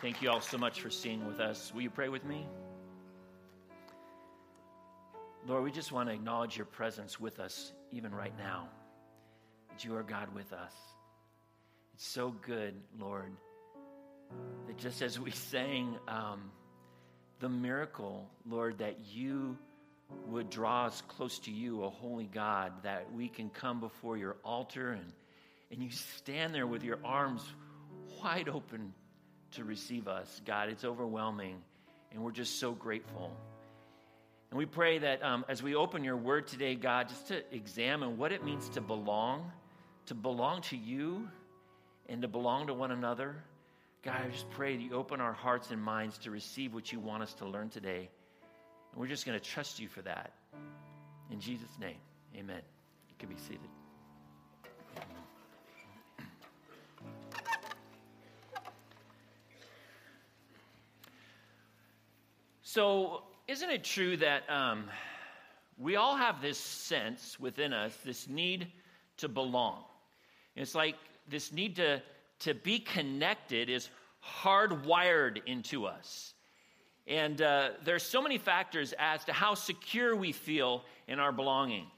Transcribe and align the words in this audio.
Thank 0.00 0.22
you 0.22 0.30
all 0.30 0.40
so 0.40 0.56
much 0.56 0.80
for 0.80 0.88
singing 0.88 1.26
with 1.26 1.40
us. 1.40 1.72
Will 1.74 1.82
you 1.82 1.90
pray 1.90 2.08
with 2.08 2.24
me? 2.24 2.46
Lord, 5.46 5.62
we 5.62 5.70
just 5.70 5.92
want 5.92 6.08
to 6.08 6.14
acknowledge 6.14 6.56
your 6.56 6.64
presence 6.64 7.20
with 7.20 7.38
us 7.38 7.74
even 7.92 8.14
right 8.14 8.32
now. 8.38 8.70
That 9.68 9.84
you 9.84 9.94
are 9.96 10.02
God 10.02 10.34
with 10.34 10.54
us. 10.54 10.72
It's 11.92 12.06
so 12.06 12.34
good, 12.46 12.72
Lord, 12.98 13.30
that 14.66 14.78
just 14.78 15.02
as 15.02 15.20
we 15.20 15.30
sang 15.50 15.98
um, 16.08 16.50
the 17.40 17.50
miracle, 17.50 18.26
Lord, 18.48 18.78
that 18.78 19.00
you 19.12 19.58
would 20.28 20.48
draw 20.48 20.86
us 20.86 21.02
close 21.08 21.38
to 21.40 21.50
you, 21.50 21.84
a 21.84 21.90
holy 21.90 22.30
God, 22.32 22.72
that 22.84 23.12
we 23.12 23.28
can 23.28 23.50
come 23.50 23.80
before 23.80 24.16
your 24.16 24.36
altar 24.46 24.92
and, 24.92 25.12
and 25.70 25.82
you 25.82 25.90
stand 25.90 26.54
there 26.54 26.66
with 26.66 26.84
your 26.84 27.00
arms 27.04 27.42
wide 28.18 28.48
open 28.48 28.94
to 29.52 29.64
receive 29.64 30.08
us. 30.08 30.40
God, 30.44 30.68
it's 30.68 30.84
overwhelming, 30.84 31.56
and 32.12 32.22
we're 32.22 32.30
just 32.30 32.58
so 32.58 32.72
grateful. 32.72 33.36
And 34.50 34.58
we 34.58 34.66
pray 34.66 34.98
that 34.98 35.22
um, 35.22 35.44
as 35.48 35.62
we 35.62 35.74
open 35.74 36.02
your 36.02 36.16
word 36.16 36.48
today, 36.48 36.74
God, 36.74 37.08
just 37.08 37.28
to 37.28 37.42
examine 37.54 38.18
what 38.18 38.32
it 38.32 38.44
means 38.44 38.68
to 38.70 38.80
belong, 38.80 39.50
to 40.06 40.14
belong 40.14 40.62
to 40.62 40.76
you, 40.76 41.28
and 42.08 42.22
to 42.22 42.28
belong 42.28 42.66
to 42.66 42.74
one 42.74 42.90
another. 42.90 43.36
God, 44.02 44.16
I 44.24 44.28
just 44.28 44.50
pray 44.50 44.76
that 44.76 44.82
you 44.82 44.94
open 44.94 45.20
our 45.20 45.32
hearts 45.32 45.70
and 45.70 45.80
minds 45.80 46.18
to 46.18 46.30
receive 46.30 46.74
what 46.74 46.90
you 46.90 46.98
want 46.98 47.22
us 47.22 47.34
to 47.34 47.46
learn 47.46 47.68
today. 47.68 48.08
And 48.92 49.00
we're 49.00 49.06
just 49.06 49.24
going 49.24 49.38
to 49.38 49.44
trust 49.44 49.78
you 49.78 49.88
for 49.88 50.02
that. 50.02 50.32
In 51.30 51.38
Jesus' 51.38 51.78
name, 51.78 51.98
amen. 52.36 52.62
You 53.08 53.14
can 53.18 53.28
be 53.28 53.36
seated. 53.36 53.79
So, 62.72 63.24
isn't 63.48 63.68
it 63.68 63.82
true 63.82 64.16
that 64.18 64.48
um, 64.48 64.84
we 65.76 65.96
all 65.96 66.16
have 66.16 66.40
this 66.40 66.56
sense 66.56 67.36
within 67.40 67.72
us, 67.72 67.92
this 68.04 68.28
need 68.28 68.68
to 69.16 69.28
belong? 69.28 69.82
It's 70.54 70.76
like 70.76 70.94
this 71.28 71.50
need 71.50 71.74
to, 71.76 72.00
to 72.38 72.54
be 72.54 72.78
connected 72.78 73.70
is 73.70 73.88
hardwired 74.24 75.40
into 75.46 75.84
us. 75.84 76.32
And 77.08 77.42
uh, 77.42 77.70
there's 77.84 78.04
so 78.04 78.22
many 78.22 78.38
factors 78.38 78.94
as 79.00 79.24
to 79.24 79.32
how 79.32 79.54
secure 79.54 80.14
we 80.14 80.30
feel 80.30 80.84
in 81.08 81.18
our 81.18 81.32
belonging. 81.32 81.88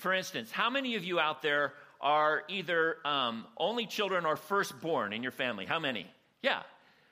For 0.00 0.12
instance, 0.12 0.50
how 0.50 0.68
many 0.68 0.96
of 0.96 1.02
you 1.02 1.18
out 1.18 1.40
there 1.40 1.72
are 1.98 2.42
either 2.50 2.96
um, 3.06 3.46
only 3.56 3.86
children 3.86 4.26
or 4.26 4.36
firstborn 4.36 5.14
in 5.14 5.22
your 5.22 5.32
family? 5.32 5.64
How 5.64 5.78
many? 5.78 6.06
Yeah, 6.42 6.60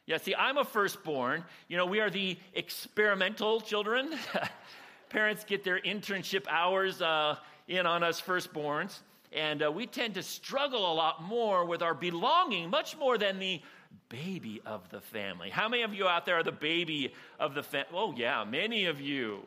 yeah, 0.09 0.17
see, 0.17 0.35
I'm 0.35 0.57
a 0.57 0.65
firstborn. 0.65 1.45
You 1.69 1.77
know, 1.77 1.85
we 1.85 2.01
are 2.01 2.09
the 2.09 2.39
experimental 2.55 3.61
children. 3.61 4.15
Parents 5.11 5.45
get 5.45 5.65
their 5.65 5.79
internship 5.81 6.47
hours 6.49 7.03
uh, 7.03 7.37
in 7.69 7.85
on 7.85 8.03
us 8.03 8.19
firstborns. 8.19 9.01
And 9.35 9.63
uh, 9.63 9.71
we 9.71 9.87
tend 9.87 10.15
to 10.15 10.23
struggle 10.23 10.91
a 10.91 10.95
lot 10.95 11.23
more 11.23 11.67
with 11.67 11.83
our 11.83 11.93
belonging, 11.93 12.71
much 12.71 12.97
more 12.97 13.19
than 13.19 13.39
the 13.39 13.61
baby 14.09 14.63
of 14.65 14.89
the 14.89 15.03
family. 15.03 15.51
How 15.51 15.69
many 15.69 15.83
of 15.83 15.93
you 15.93 16.09
out 16.09 16.25
there 16.25 16.37
are 16.37 16.43
the 16.43 16.53
baby 16.53 17.13
of 17.39 17.55
the 17.55 17.63
family? 17.63 17.91
Oh, 17.93 18.15
yeah, 18.17 18.45
many 18.45 18.87
of 18.87 19.03
you. 19.03 19.41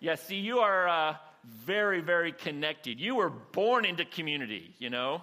Yeah, 0.00 0.14
see, 0.14 0.36
you 0.36 0.60
are 0.60 0.88
uh, 0.88 1.16
very, 1.44 2.00
very 2.00 2.32
connected. 2.32 2.98
You 2.98 3.16
were 3.16 3.28
born 3.28 3.84
into 3.84 4.06
community, 4.06 4.74
you 4.78 4.88
know? 4.88 5.20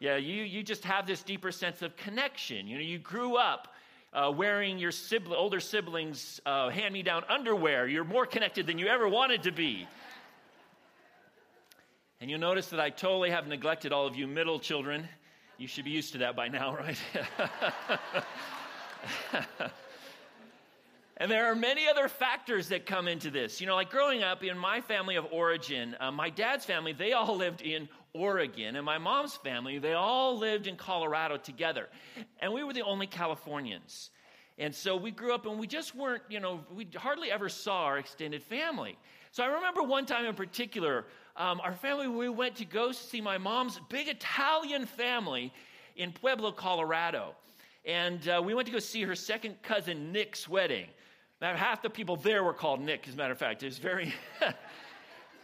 Yeah, 0.00 0.16
you, 0.16 0.42
you 0.42 0.62
just 0.62 0.84
have 0.84 1.06
this 1.06 1.22
deeper 1.22 1.52
sense 1.52 1.82
of 1.82 1.94
connection. 1.96 2.66
You 2.66 2.76
know, 2.76 2.82
you 2.82 2.98
grew 2.98 3.36
up 3.36 3.68
uh, 4.12 4.32
wearing 4.34 4.78
your 4.78 4.92
sibling, 4.92 5.38
older 5.38 5.60
siblings' 5.60 6.40
uh, 6.44 6.68
hand 6.70 6.92
me 6.92 7.02
down 7.02 7.24
underwear. 7.28 7.88
You're 7.88 8.04
more 8.04 8.26
connected 8.26 8.66
than 8.66 8.78
you 8.78 8.86
ever 8.86 9.08
wanted 9.08 9.44
to 9.44 9.52
be. 9.52 9.86
And 12.20 12.30
you'll 12.30 12.40
notice 12.40 12.68
that 12.68 12.78
I 12.78 12.90
totally 12.90 13.30
have 13.30 13.48
neglected 13.48 13.92
all 13.92 14.06
of 14.06 14.14
you 14.14 14.26
middle 14.26 14.60
children. 14.60 15.08
You 15.58 15.66
should 15.66 15.84
be 15.84 15.90
used 15.90 16.12
to 16.12 16.18
that 16.18 16.36
by 16.36 16.48
now, 16.48 16.76
right? 16.76 16.96
and 21.16 21.30
there 21.30 21.46
are 21.50 21.54
many 21.54 21.88
other 21.88 22.08
factors 22.08 22.68
that 22.68 22.86
come 22.86 23.08
into 23.08 23.30
this. 23.30 23.60
You 23.60 23.66
know, 23.66 23.74
like 23.74 23.90
growing 23.90 24.22
up 24.22 24.44
in 24.44 24.56
my 24.58 24.80
family 24.82 25.16
of 25.16 25.26
origin, 25.32 25.96
uh, 25.98 26.12
my 26.12 26.30
dad's 26.30 26.64
family, 26.64 26.92
they 26.92 27.12
all 27.12 27.36
lived 27.36 27.62
in 27.62 27.88
Oregon, 28.14 28.76
and 28.76 28.84
my 28.84 28.98
mom's 28.98 29.36
family, 29.36 29.78
they 29.78 29.94
all 29.94 30.36
lived 30.36 30.66
in 30.66 30.76
Colorado 30.76 31.38
together. 31.38 31.88
And 32.40 32.52
we 32.52 32.62
were 32.62 32.74
the 32.74 32.82
only 32.82 33.06
Californians. 33.06 34.10
And 34.58 34.74
so 34.74 34.96
we 34.96 35.10
grew 35.10 35.34
up 35.34 35.46
and 35.46 35.58
we 35.58 35.66
just 35.66 35.94
weren't, 35.94 36.22
you 36.28 36.38
know, 36.38 36.60
we 36.74 36.86
hardly 36.94 37.30
ever 37.30 37.48
saw 37.48 37.84
our 37.84 37.98
extended 37.98 38.42
family. 38.42 38.98
So 39.30 39.42
I 39.42 39.46
remember 39.46 39.82
one 39.82 40.04
time 40.04 40.26
in 40.26 40.34
particular, 40.34 41.06
um, 41.36 41.60
our 41.60 41.72
family, 41.72 42.06
we 42.06 42.28
went 42.28 42.56
to 42.56 42.66
go 42.66 42.92
see 42.92 43.22
my 43.22 43.38
mom's 43.38 43.80
big 43.88 44.08
Italian 44.08 44.84
family 44.84 45.52
in 45.96 46.12
Pueblo, 46.12 46.52
Colorado. 46.52 47.34
And 47.86 48.28
uh, 48.28 48.42
we 48.44 48.52
went 48.52 48.66
to 48.66 48.72
go 48.72 48.78
see 48.78 49.02
her 49.04 49.14
second 49.14 49.62
cousin 49.62 50.12
Nick's 50.12 50.46
wedding. 50.46 50.86
Now, 51.40 51.56
half 51.56 51.80
the 51.80 51.90
people 51.90 52.16
there 52.16 52.44
were 52.44 52.52
called 52.52 52.80
Nick, 52.80 53.08
as 53.08 53.14
a 53.14 53.16
matter 53.16 53.32
of 53.32 53.38
fact. 53.38 53.62
It 53.62 53.66
was 53.66 53.78
very. 53.78 54.14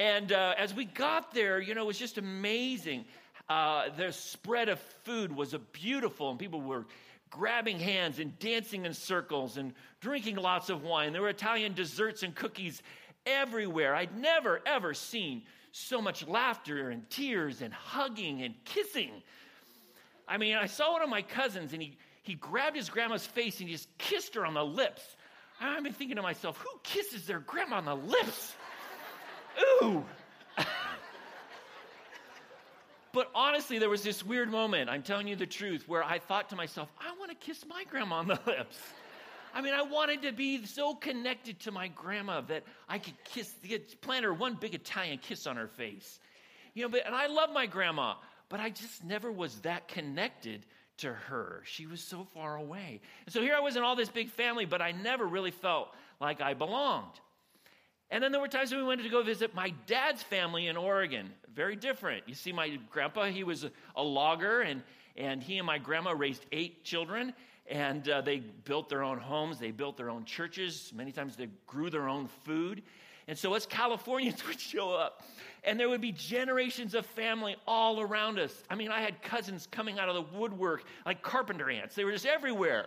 And 0.00 0.32
uh, 0.32 0.54
as 0.56 0.74
we 0.74 0.84
got 0.84 1.34
there, 1.34 1.60
you 1.60 1.74
know, 1.74 1.82
it 1.82 1.86
was 1.86 1.98
just 1.98 2.18
amazing. 2.18 3.04
Uh, 3.48 3.88
the 3.96 4.12
spread 4.12 4.68
of 4.68 4.78
food 5.04 5.34
was 5.34 5.54
beautiful, 5.72 6.30
and 6.30 6.38
people 6.38 6.60
were 6.60 6.86
grabbing 7.30 7.78
hands 7.78 8.18
and 8.18 8.38
dancing 8.38 8.86
in 8.86 8.94
circles 8.94 9.56
and 9.56 9.72
drinking 10.00 10.36
lots 10.36 10.70
of 10.70 10.82
wine. 10.82 11.12
There 11.12 11.22
were 11.22 11.28
Italian 11.28 11.74
desserts 11.74 12.22
and 12.22 12.34
cookies 12.34 12.82
everywhere. 13.26 13.94
I'd 13.94 14.16
never, 14.16 14.60
ever 14.64 14.94
seen 14.94 15.42
so 15.72 16.00
much 16.00 16.26
laughter 16.26 16.90
and 16.90 17.08
tears 17.10 17.60
and 17.60 17.72
hugging 17.72 18.42
and 18.42 18.54
kissing. 18.64 19.10
I 20.26 20.36
mean, 20.36 20.56
I 20.56 20.66
saw 20.66 20.92
one 20.92 21.02
of 21.02 21.08
my 21.08 21.22
cousins, 21.22 21.72
and 21.72 21.82
he, 21.82 21.96
he 22.22 22.34
grabbed 22.34 22.76
his 22.76 22.88
grandma's 22.88 23.26
face 23.26 23.60
and 23.60 23.68
he 23.68 23.74
just 23.74 23.88
kissed 23.98 24.34
her 24.34 24.46
on 24.46 24.54
the 24.54 24.64
lips. 24.64 25.02
Been 25.60 25.92
thinking 25.92 26.16
to 26.16 26.22
myself, 26.22 26.56
who 26.58 26.78
kisses 26.82 27.26
their 27.26 27.40
grandma 27.40 27.76
on 27.76 27.84
the 27.84 27.96
lips? 27.96 28.54
Ooh. 29.60 30.04
but 33.12 33.30
honestly, 33.34 33.78
there 33.78 33.88
was 33.88 34.02
this 34.02 34.24
weird 34.24 34.50
moment, 34.50 34.90
I'm 34.90 35.02
telling 35.02 35.28
you 35.28 35.36
the 35.36 35.46
truth, 35.46 35.88
where 35.88 36.04
I 36.04 36.18
thought 36.18 36.50
to 36.50 36.56
myself, 36.56 36.88
I 37.00 37.16
want 37.18 37.30
to 37.30 37.36
kiss 37.36 37.64
my 37.66 37.84
grandma 37.84 38.16
on 38.16 38.28
the 38.28 38.40
lips. 38.46 38.78
I 39.54 39.60
mean, 39.60 39.74
I 39.74 39.82
wanted 39.82 40.22
to 40.22 40.32
be 40.32 40.64
so 40.66 40.94
connected 40.94 41.60
to 41.60 41.72
my 41.72 41.88
grandma 41.88 42.42
that 42.42 42.64
I 42.88 42.98
could 42.98 43.14
kiss, 43.24 43.52
plant 44.00 44.24
her 44.24 44.34
one 44.34 44.54
big 44.54 44.74
Italian 44.74 45.18
kiss 45.18 45.46
on 45.46 45.56
her 45.56 45.68
face. 45.68 46.20
You 46.74 46.82
know, 46.82 46.88
but, 46.90 47.06
and 47.06 47.14
I 47.14 47.26
love 47.26 47.50
my 47.52 47.66
grandma, 47.66 48.14
but 48.48 48.60
I 48.60 48.70
just 48.70 49.04
never 49.04 49.32
was 49.32 49.60
that 49.60 49.88
connected 49.88 50.64
to 50.98 51.12
her. 51.12 51.62
She 51.64 51.86
was 51.86 52.00
so 52.00 52.26
far 52.34 52.56
away. 52.56 53.00
And 53.26 53.32
so 53.32 53.40
here 53.40 53.54
I 53.54 53.60
was 53.60 53.76
in 53.76 53.82
all 53.82 53.96
this 53.96 54.08
big 54.08 54.30
family, 54.30 54.64
but 54.64 54.82
I 54.82 54.92
never 54.92 55.26
really 55.26 55.50
felt 55.50 55.88
like 56.20 56.40
I 56.40 56.54
belonged. 56.54 57.20
And 58.10 58.24
then 58.24 58.32
there 58.32 58.40
were 58.40 58.48
times 58.48 58.70
when 58.70 58.80
we 58.80 58.86
went 58.86 59.02
to 59.02 59.08
go 59.08 59.22
visit 59.22 59.54
my 59.54 59.74
dad's 59.86 60.22
family 60.22 60.68
in 60.68 60.76
Oregon. 60.76 61.30
Very 61.54 61.76
different. 61.76 62.26
You 62.26 62.34
see, 62.34 62.52
my 62.52 62.78
grandpa, 62.90 63.24
he 63.26 63.44
was 63.44 63.66
a, 63.96 64.02
logger, 64.02 64.62
and, 64.62 64.82
and 65.16 65.42
he 65.42 65.58
and 65.58 65.66
my 65.66 65.78
grandma 65.78 66.12
raised 66.12 66.46
eight 66.50 66.84
children, 66.84 67.34
and 67.70 68.08
uh, 68.08 68.22
they 68.22 68.38
built 68.38 68.88
their 68.88 69.02
own 69.02 69.18
homes, 69.18 69.58
they 69.58 69.72
built 69.72 69.98
their 69.98 70.08
own 70.08 70.24
churches. 70.24 70.90
Many 70.94 71.12
times 71.12 71.36
they 71.36 71.48
grew 71.66 71.90
their 71.90 72.08
own 72.08 72.28
food. 72.44 72.82
And 73.26 73.36
so 73.36 73.52
us 73.52 73.66
Californians 73.66 74.46
would 74.48 74.58
show 74.58 74.94
up, 74.94 75.22
and 75.62 75.78
there 75.78 75.90
would 75.90 76.00
be 76.00 76.12
generations 76.12 76.94
of 76.94 77.04
family 77.04 77.56
all 77.66 78.00
around 78.00 78.38
us. 78.38 78.62
I 78.70 78.74
mean, 78.74 78.90
I 78.90 79.02
had 79.02 79.20
cousins 79.22 79.68
coming 79.70 79.98
out 79.98 80.08
of 80.08 80.14
the 80.14 80.38
woodwork 80.38 80.84
like 81.04 81.20
carpenter 81.20 81.68
ants, 81.68 81.94
they 81.94 82.04
were 82.04 82.12
just 82.12 82.24
everywhere. 82.24 82.86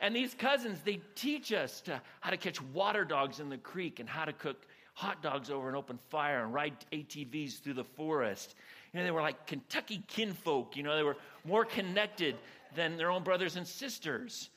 And 0.00 0.14
these 0.14 0.34
cousins, 0.34 0.80
they 0.84 1.00
teach 1.14 1.52
us 1.52 1.80
to, 1.82 2.00
how 2.20 2.30
to 2.30 2.36
catch 2.36 2.60
water 2.62 3.04
dogs 3.04 3.40
in 3.40 3.48
the 3.48 3.58
creek 3.58 4.00
and 4.00 4.08
how 4.08 4.24
to 4.24 4.32
cook 4.32 4.66
hot 4.94 5.22
dogs 5.22 5.50
over 5.50 5.68
an 5.68 5.74
open 5.74 5.98
fire 6.08 6.42
and 6.42 6.54
ride 6.54 6.74
ATVs 6.92 7.60
through 7.60 7.74
the 7.74 7.84
forest. 7.84 8.54
You 8.92 9.00
know, 9.00 9.04
they 9.04 9.10
were 9.10 9.20
like 9.20 9.46
Kentucky 9.46 10.02
kinfolk. 10.08 10.76
You 10.76 10.82
know, 10.82 10.96
they 10.96 11.02
were 11.02 11.18
more 11.44 11.64
connected 11.64 12.36
than 12.74 12.96
their 12.96 13.10
own 13.10 13.22
brothers 13.22 13.56
and 13.56 13.66
sisters. 13.66 14.48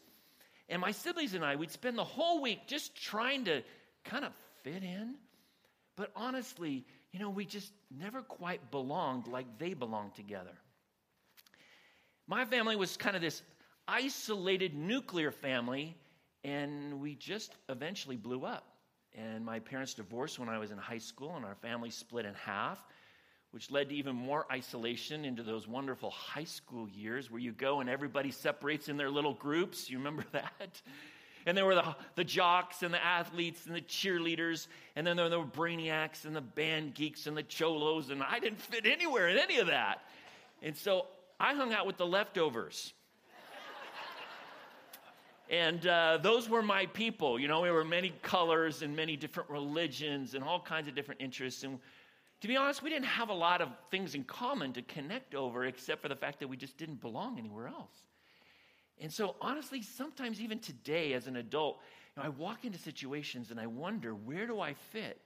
And 0.70 0.82
my 0.82 0.92
siblings 0.92 1.34
and 1.34 1.44
I, 1.44 1.56
we'd 1.56 1.72
spend 1.72 1.98
the 1.98 2.04
whole 2.04 2.42
week 2.42 2.68
just 2.68 2.96
trying 2.96 3.46
to 3.46 3.64
kind 4.06 4.24
of 4.24 4.32
fit 4.64 4.84
in. 4.84 5.16
But 5.96 6.12
honestly, 6.16 6.86
you 7.12 7.20
know, 7.20 7.30
we 7.30 7.46
just 7.46 7.74
never 7.98 8.22
quite 8.22 8.72
belonged 8.72 9.28
like 9.28 9.46
they 9.58 9.74
belonged 9.74 10.16
together. 10.16 10.54
My 12.28 12.46
family 12.46 12.76
was 12.76 12.96
kind 12.96 13.16
of 13.16 13.22
this 13.22 13.42
isolated 13.90 14.76
nuclear 14.76 15.32
family, 15.32 15.98
and 16.44 17.02
we 17.02 17.16
just 17.16 17.56
eventually 17.68 18.16
blew 18.16 18.46
up. 18.46 18.66
And 19.18 19.44
my 19.44 19.60
parents 19.60 19.96
divorced 19.96 20.38
when 20.38 20.48
I 20.48 20.60
was 20.60 20.70
in 20.72 20.78
high 20.78 21.00
school, 21.00 21.36
and 21.36 21.44
our 21.44 21.56
family 21.56 21.90
split 21.90 22.26
in 22.26 22.36
half. 22.36 22.80
which 23.52 23.72
led 23.72 23.90
to 23.90 23.96
even 23.96 24.16
more 24.16 24.46
isolation 24.52 25.26
into 25.26 25.42
those 25.42 25.68
wonderful 25.68 26.12
high 26.12 26.44
school 26.44 26.88
years 26.90 27.32
where 27.32 27.42
you 27.42 27.52
go 27.52 27.80
and 27.80 27.90
everybody 27.90 28.30
separates 28.30 28.90
in 28.90 28.98
their 28.98 29.10
little 29.10 29.34
groups. 29.34 29.90
You 29.90 29.98
remember 29.98 30.24
that? 30.34 30.82
And 31.46 31.58
there 31.58 31.66
were 31.66 31.76
the, 31.76 31.96
the 32.16 32.24
jocks 32.24 32.84
and 32.84 32.94
the 32.94 33.04
athletes 33.04 33.66
and 33.66 33.74
the 33.76 33.82
cheerleaders, 33.82 34.68
and 34.96 35.08
then 35.08 35.18
there 35.18 35.26
were 35.26 35.46
the 35.46 35.52
brainiacs 35.52 36.26
and 36.26 36.36
the 36.36 36.42
band 36.42 36.94
geeks 36.94 37.26
and 37.26 37.36
the 37.36 37.44
cholos, 37.44 38.12
and 38.12 38.22
I 38.22 38.40
didn't 38.40 38.62
fit 38.62 38.86
anywhere 38.86 39.30
in 39.30 39.38
any 39.40 39.58
of 39.58 39.68
that. 39.68 40.02
And 40.62 40.76
so 40.78 41.08
I 41.40 41.56
hung 41.56 41.74
out 41.74 41.88
with 41.88 41.98
the 41.98 42.06
leftovers. 42.06 42.94
And 45.50 45.88
uh, 45.88 46.20
those 46.22 46.48
were 46.48 46.62
my 46.62 46.86
people. 46.86 47.40
You 47.40 47.48
know, 47.48 47.62
we 47.62 47.72
were 47.72 47.84
many 47.84 48.14
colors 48.22 48.84
and 48.84 48.96
many 48.96 49.16
different 49.16 49.50
religions 49.50 50.36
and 50.36 50.44
all 50.44 50.60
kinds 50.60 50.88
of 50.88 50.94
different 50.94 51.22
interests. 51.22 51.64
And 51.64 51.80
to 52.42 52.48
be 52.48 52.56
honest, 52.56 52.84
we 52.84 52.90
didn't 52.92 53.06
have 53.08 53.30
a 53.30 53.34
lot 53.34 53.62
of 53.62 53.70
things 53.90 54.14
in 54.14 54.24
common 54.24 54.74
to 54.74 54.84
connect 54.84 55.34
over 55.34 55.66
except 55.66 56.04
for 56.04 56.08
the 56.08 56.16
fact 56.16 56.40
that 56.40 56.48
we 56.48 56.56
just 56.56 56.78
didn't 56.78 57.02
belong 57.02 57.40
anywhere 57.40 57.68
else. 57.68 58.06
And 59.02 59.12
so, 59.12 59.36
honestly, 59.42 59.82
sometimes 59.82 60.40
even 60.40 60.60
today 60.60 61.14
as 61.14 61.28
an 61.28 61.38
adult, 61.38 61.80
you 62.16 62.22
know, 62.22 62.28
I 62.28 62.30
walk 62.30 62.66
into 62.66 62.78
situations 62.78 63.50
and 63.50 63.60
I 63.60 63.66
wonder, 63.66 64.14
where 64.14 64.46
do 64.46 64.60
I 64.60 64.74
fit? 64.74 65.20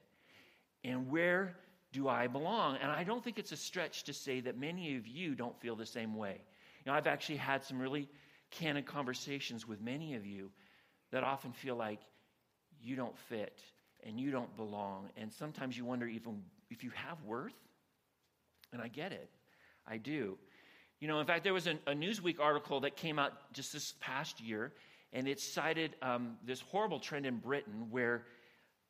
And 0.85 1.09
where 1.09 1.55
do 1.91 2.07
I 2.07 2.27
belong? 2.27 2.77
And 2.81 2.91
I 2.91 3.03
don't 3.03 3.23
think 3.23 3.39
it's 3.39 3.51
a 3.51 3.57
stretch 3.57 4.03
to 4.03 4.13
say 4.13 4.39
that 4.41 4.57
many 4.57 4.95
of 4.95 5.05
you 5.05 5.35
don't 5.35 5.59
feel 5.59 5.75
the 5.75 5.85
same 5.85 6.15
way. 6.15 6.39
You 6.85 6.91
know, 6.91 6.97
I've 6.97 7.07
actually 7.07 7.37
had 7.37 7.63
some 7.63 7.79
really 7.79 8.07
candid 8.53 8.85
conversations 8.85 9.67
with 9.67 9.81
many 9.81 10.15
of 10.15 10.25
you 10.25 10.51
that 11.11 11.23
often 11.23 11.51
feel 11.51 11.75
like 11.75 11.99
you 12.81 12.95
don't 12.95 13.17
fit 13.29 13.59
and 14.05 14.19
you 14.19 14.31
don't 14.31 14.55
belong. 14.55 15.09
And 15.17 15.31
sometimes 15.31 15.77
you 15.77 15.85
wonder 15.85 16.07
even 16.07 16.41
if 16.69 16.83
you 16.83 16.91
have 16.95 17.21
worth. 17.23 17.53
And 18.71 18.81
I 18.81 18.87
get 18.87 19.11
it. 19.11 19.29
I 19.87 19.97
do. 19.97 20.37
You 20.99 21.07
know, 21.07 21.19
in 21.19 21.25
fact, 21.25 21.43
there 21.43 21.53
was 21.53 21.67
a, 21.67 21.77
a 21.85 21.93
Newsweek 21.93 22.39
article 22.39 22.81
that 22.81 22.95
came 22.95 23.19
out 23.19 23.33
just 23.53 23.73
this 23.73 23.93
past 23.99 24.41
year, 24.41 24.71
and 25.11 25.27
it 25.27 25.39
cited 25.39 25.95
um, 26.01 26.37
this 26.45 26.61
horrible 26.61 26.99
trend 26.99 27.25
in 27.25 27.37
Britain 27.37 27.87
where 27.91 28.25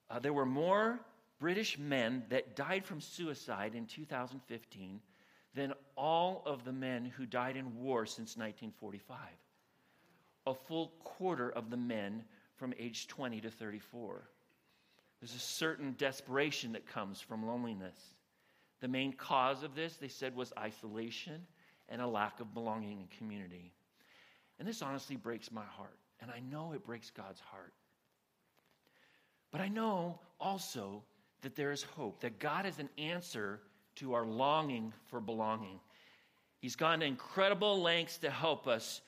uh, 0.10 0.20
there 0.20 0.34
were 0.34 0.46
more 0.46 1.00
British 1.40 1.78
men 1.78 2.24
that 2.30 2.56
died 2.56 2.86
from 2.86 3.02
suicide 3.02 3.76
in 3.76 3.86
2015 3.88 5.02
than 5.56 5.74
all 5.98 6.44
of 6.46 6.64
the 6.64 6.72
men 6.72 7.06
who 7.06 7.26
died 7.26 7.58
in 7.58 7.76
war 7.76 8.06
since 8.06 8.38
1945. 8.38 9.18
A 10.46 10.54
full 10.54 10.94
quarter 11.04 11.50
of 11.50 11.70
the 11.70 11.78
men 11.78 12.24
from 12.56 12.74
age 12.78 13.08
20 13.08 13.42
to 13.42 13.50
34. 13.50 14.24
There's 15.20 15.36
a 15.36 15.40
certain 15.40 15.96
desperation 15.98 16.74
that 16.74 16.86
comes 16.86 17.22
from 17.22 17.48
loneliness. 17.48 17.98
The 18.82 18.88
main 18.90 19.14
cause 19.14 19.64
of 19.64 19.76
this, 19.76 19.96
they 19.96 20.10
said, 20.10 20.36
was 20.36 20.52
isolation 20.60 21.46
and 21.88 22.02
a 22.02 22.08
lack 22.08 22.40
of 22.42 22.54
belonging 22.54 23.00
and 23.00 23.10
community. 23.12 23.72
And 24.60 24.68
this 24.68 24.82
honestly 24.82 25.16
breaks 25.16 25.52
my 25.52 25.64
heart. 25.64 25.98
And 26.20 26.30
I 26.32 26.42
know 26.52 26.74
it 26.74 26.86
breaks 26.86 27.10
God's 27.10 27.40
heart. 27.40 27.74
But 29.52 29.62
I 29.62 29.68
know 29.68 30.20
also 30.40 31.04
that 31.42 31.56
there 31.56 31.72
is 31.72 31.84
hope, 31.84 32.22
that 32.22 32.40
God 32.40 32.66
is 32.66 32.80
an 32.80 32.90
answer 32.98 33.60
to 33.98 34.14
our 34.14 34.26
longing 34.26 34.94
for 35.10 35.20
belonging. 35.20 35.80
He's 36.60 36.76
gone 36.76 37.02
to 37.02 37.06
incredible 37.06 37.82
lengths 37.82 38.18
to 38.20 38.30
help 38.30 38.68
us 38.68 39.02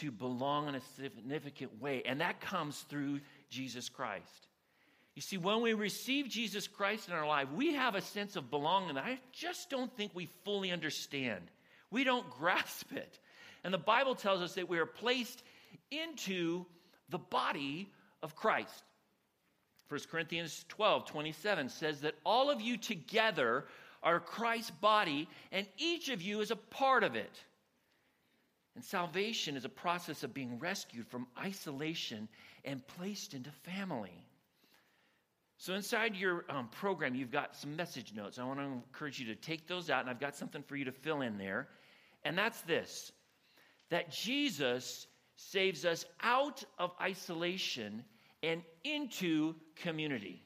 to 0.00 0.10
belong 0.10 0.68
in 0.68 0.74
a 0.74 0.80
significant 0.96 1.80
way, 1.80 2.02
and 2.04 2.20
that 2.20 2.40
comes 2.40 2.80
through 2.88 3.20
Jesus 3.50 3.88
Christ. 3.88 4.48
You 5.14 5.22
see, 5.22 5.36
when 5.36 5.60
we 5.60 5.74
receive 5.74 6.28
Jesus 6.28 6.66
Christ 6.66 7.08
in 7.08 7.14
our 7.14 7.26
life, 7.26 7.48
we 7.54 7.74
have 7.74 7.94
a 7.94 8.00
sense 8.00 8.34
of 8.34 8.50
belonging 8.50 8.96
that 8.96 9.04
I 9.04 9.20
just 9.32 9.70
don't 9.70 9.94
think 9.96 10.10
we 10.12 10.28
fully 10.44 10.72
understand. 10.72 11.42
We 11.90 12.02
don't 12.02 12.28
grasp 12.38 12.92
it. 12.92 13.18
And 13.62 13.72
the 13.72 13.78
Bible 13.78 14.14
tells 14.14 14.42
us 14.42 14.54
that 14.54 14.68
we 14.68 14.78
are 14.78 14.86
placed 14.86 15.42
into 15.90 16.66
the 17.08 17.18
body 17.18 17.88
of 18.22 18.34
Christ. 18.34 18.82
1 19.88 20.00
Corinthians 20.10 20.64
12 20.68 21.06
27 21.06 21.68
says 21.68 22.00
that 22.00 22.14
all 22.24 22.50
of 22.50 22.60
you 22.60 22.76
together 22.76 23.66
are 24.02 24.20
Christ's 24.20 24.70
body, 24.70 25.28
and 25.52 25.66
each 25.78 26.08
of 26.08 26.20
you 26.20 26.40
is 26.40 26.50
a 26.50 26.56
part 26.56 27.04
of 27.04 27.14
it. 27.14 27.40
And 28.74 28.84
salvation 28.84 29.56
is 29.56 29.64
a 29.64 29.68
process 29.68 30.24
of 30.24 30.34
being 30.34 30.58
rescued 30.58 31.06
from 31.06 31.26
isolation 31.38 32.28
and 32.64 32.84
placed 32.86 33.34
into 33.34 33.50
family. 33.50 34.26
So, 35.58 35.74
inside 35.74 36.16
your 36.16 36.44
um, 36.48 36.68
program, 36.68 37.14
you've 37.14 37.30
got 37.30 37.54
some 37.54 37.76
message 37.76 38.12
notes. 38.14 38.38
I 38.38 38.44
want 38.44 38.58
to 38.58 38.64
encourage 38.64 39.20
you 39.20 39.26
to 39.26 39.36
take 39.36 39.68
those 39.68 39.88
out, 39.88 40.00
and 40.00 40.10
I've 40.10 40.20
got 40.20 40.34
something 40.34 40.62
for 40.62 40.74
you 40.74 40.84
to 40.86 40.92
fill 40.92 41.20
in 41.22 41.38
there. 41.38 41.68
And 42.24 42.36
that's 42.36 42.60
this 42.62 43.12
that 43.90 44.10
Jesus 44.10 45.06
saves 45.36 45.84
us 45.84 46.04
out 46.22 46.64
of 46.78 46.90
isolation 47.00 48.04
and 48.42 48.62
into 48.82 49.54
community. 49.76 50.42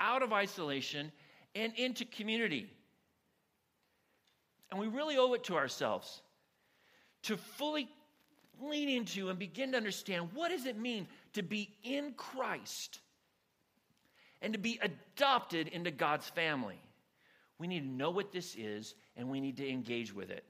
Out 0.00 0.22
of 0.22 0.32
isolation 0.32 1.10
and 1.54 1.72
into 1.76 2.04
community. 2.04 2.70
And 4.70 4.78
we 4.78 4.86
really 4.86 5.16
owe 5.16 5.32
it 5.32 5.44
to 5.44 5.56
ourselves 5.56 6.20
to 7.28 7.36
fully 7.36 7.88
lean 8.60 8.88
into 8.88 9.28
and 9.28 9.38
begin 9.38 9.72
to 9.72 9.76
understand 9.76 10.30
what 10.34 10.50
does 10.50 10.66
it 10.66 10.78
mean 10.78 11.06
to 11.34 11.42
be 11.42 11.70
in 11.84 12.12
Christ 12.12 13.00
and 14.40 14.54
to 14.54 14.58
be 14.58 14.80
adopted 14.82 15.68
into 15.68 15.90
God's 15.90 16.28
family. 16.28 16.80
We 17.58 17.66
need 17.66 17.80
to 17.80 17.88
know 17.88 18.10
what 18.10 18.32
this 18.32 18.54
is 18.56 18.94
and 19.16 19.28
we 19.28 19.40
need 19.40 19.58
to 19.58 19.68
engage 19.68 20.14
with 20.14 20.30
it. 20.30 20.44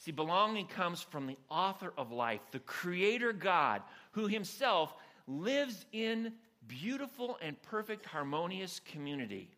See, 0.00 0.12
belonging 0.12 0.66
comes 0.66 1.00
from 1.00 1.26
the 1.26 1.38
author 1.50 1.92
of 1.96 2.12
life, 2.12 2.40
the 2.52 2.60
creator 2.60 3.32
God, 3.32 3.82
who 4.12 4.26
himself 4.26 4.94
lives 5.26 5.86
in 5.92 6.32
beautiful 6.66 7.38
and 7.40 7.60
perfect, 7.62 8.06
harmonious 8.06 8.80
community. 8.80 9.50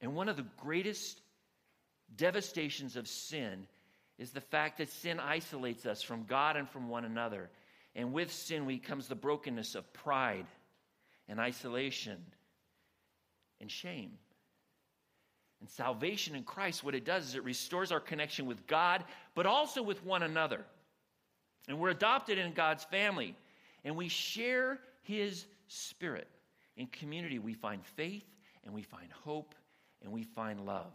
And 0.00 0.14
one 0.14 0.28
of 0.28 0.36
the 0.36 0.46
greatest 0.56 1.20
devastations 2.16 2.96
of 2.96 3.06
sin 3.06 3.66
is 4.20 4.32
the 4.32 4.40
fact 4.40 4.78
that 4.78 4.90
sin 4.90 5.18
isolates 5.18 5.86
us 5.86 6.02
from 6.02 6.24
God 6.24 6.56
and 6.56 6.68
from 6.68 6.90
one 6.90 7.06
another. 7.06 7.48
And 7.96 8.12
with 8.12 8.30
sin 8.30 8.66
we 8.66 8.78
comes 8.78 9.08
the 9.08 9.14
brokenness 9.14 9.74
of 9.74 9.90
pride 9.94 10.44
and 11.26 11.40
isolation 11.40 12.18
and 13.62 13.70
shame. 13.70 14.12
And 15.60 15.70
salvation 15.70 16.36
in 16.36 16.42
Christ, 16.42 16.84
what 16.84 16.94
it 16.94 17.06
does 17.06 17.28
is 17.28 17.34
it 17.34 17.44
restores 17.44 17.90
our 17.92 18.00
connection 18.00 18.44
with 18.44 18.66
God, 18.66 19.04
but 19.34 19.46
also 19.46 19.82
with 19.82 20.04
one 20.04 20.22
another. 20.22 20.66
And 21.66 21.78
we're 21.78 21.90
adopted 21.90 22.36
in 22.36 22.52
God's 22.52 22.84
family, 22.84 23.34
and 23.84 23.96
we 23.96 24.08
share 24.08 24.80
His 25.02 25.46
Spirit. 25.68 26.28
In 26.76 26.86
community, 26.88 27.38
we 27.38 27.54
find 27.54 27.84
faith, 27.84 28.24
and 28.64 28.74
we 28.74 28.82
find 28.82 29.10
hope, 29.24 29.54
and 30.02 30.12
we 30.12 30.22
find 30.22 30.66
love. 30.66 30.92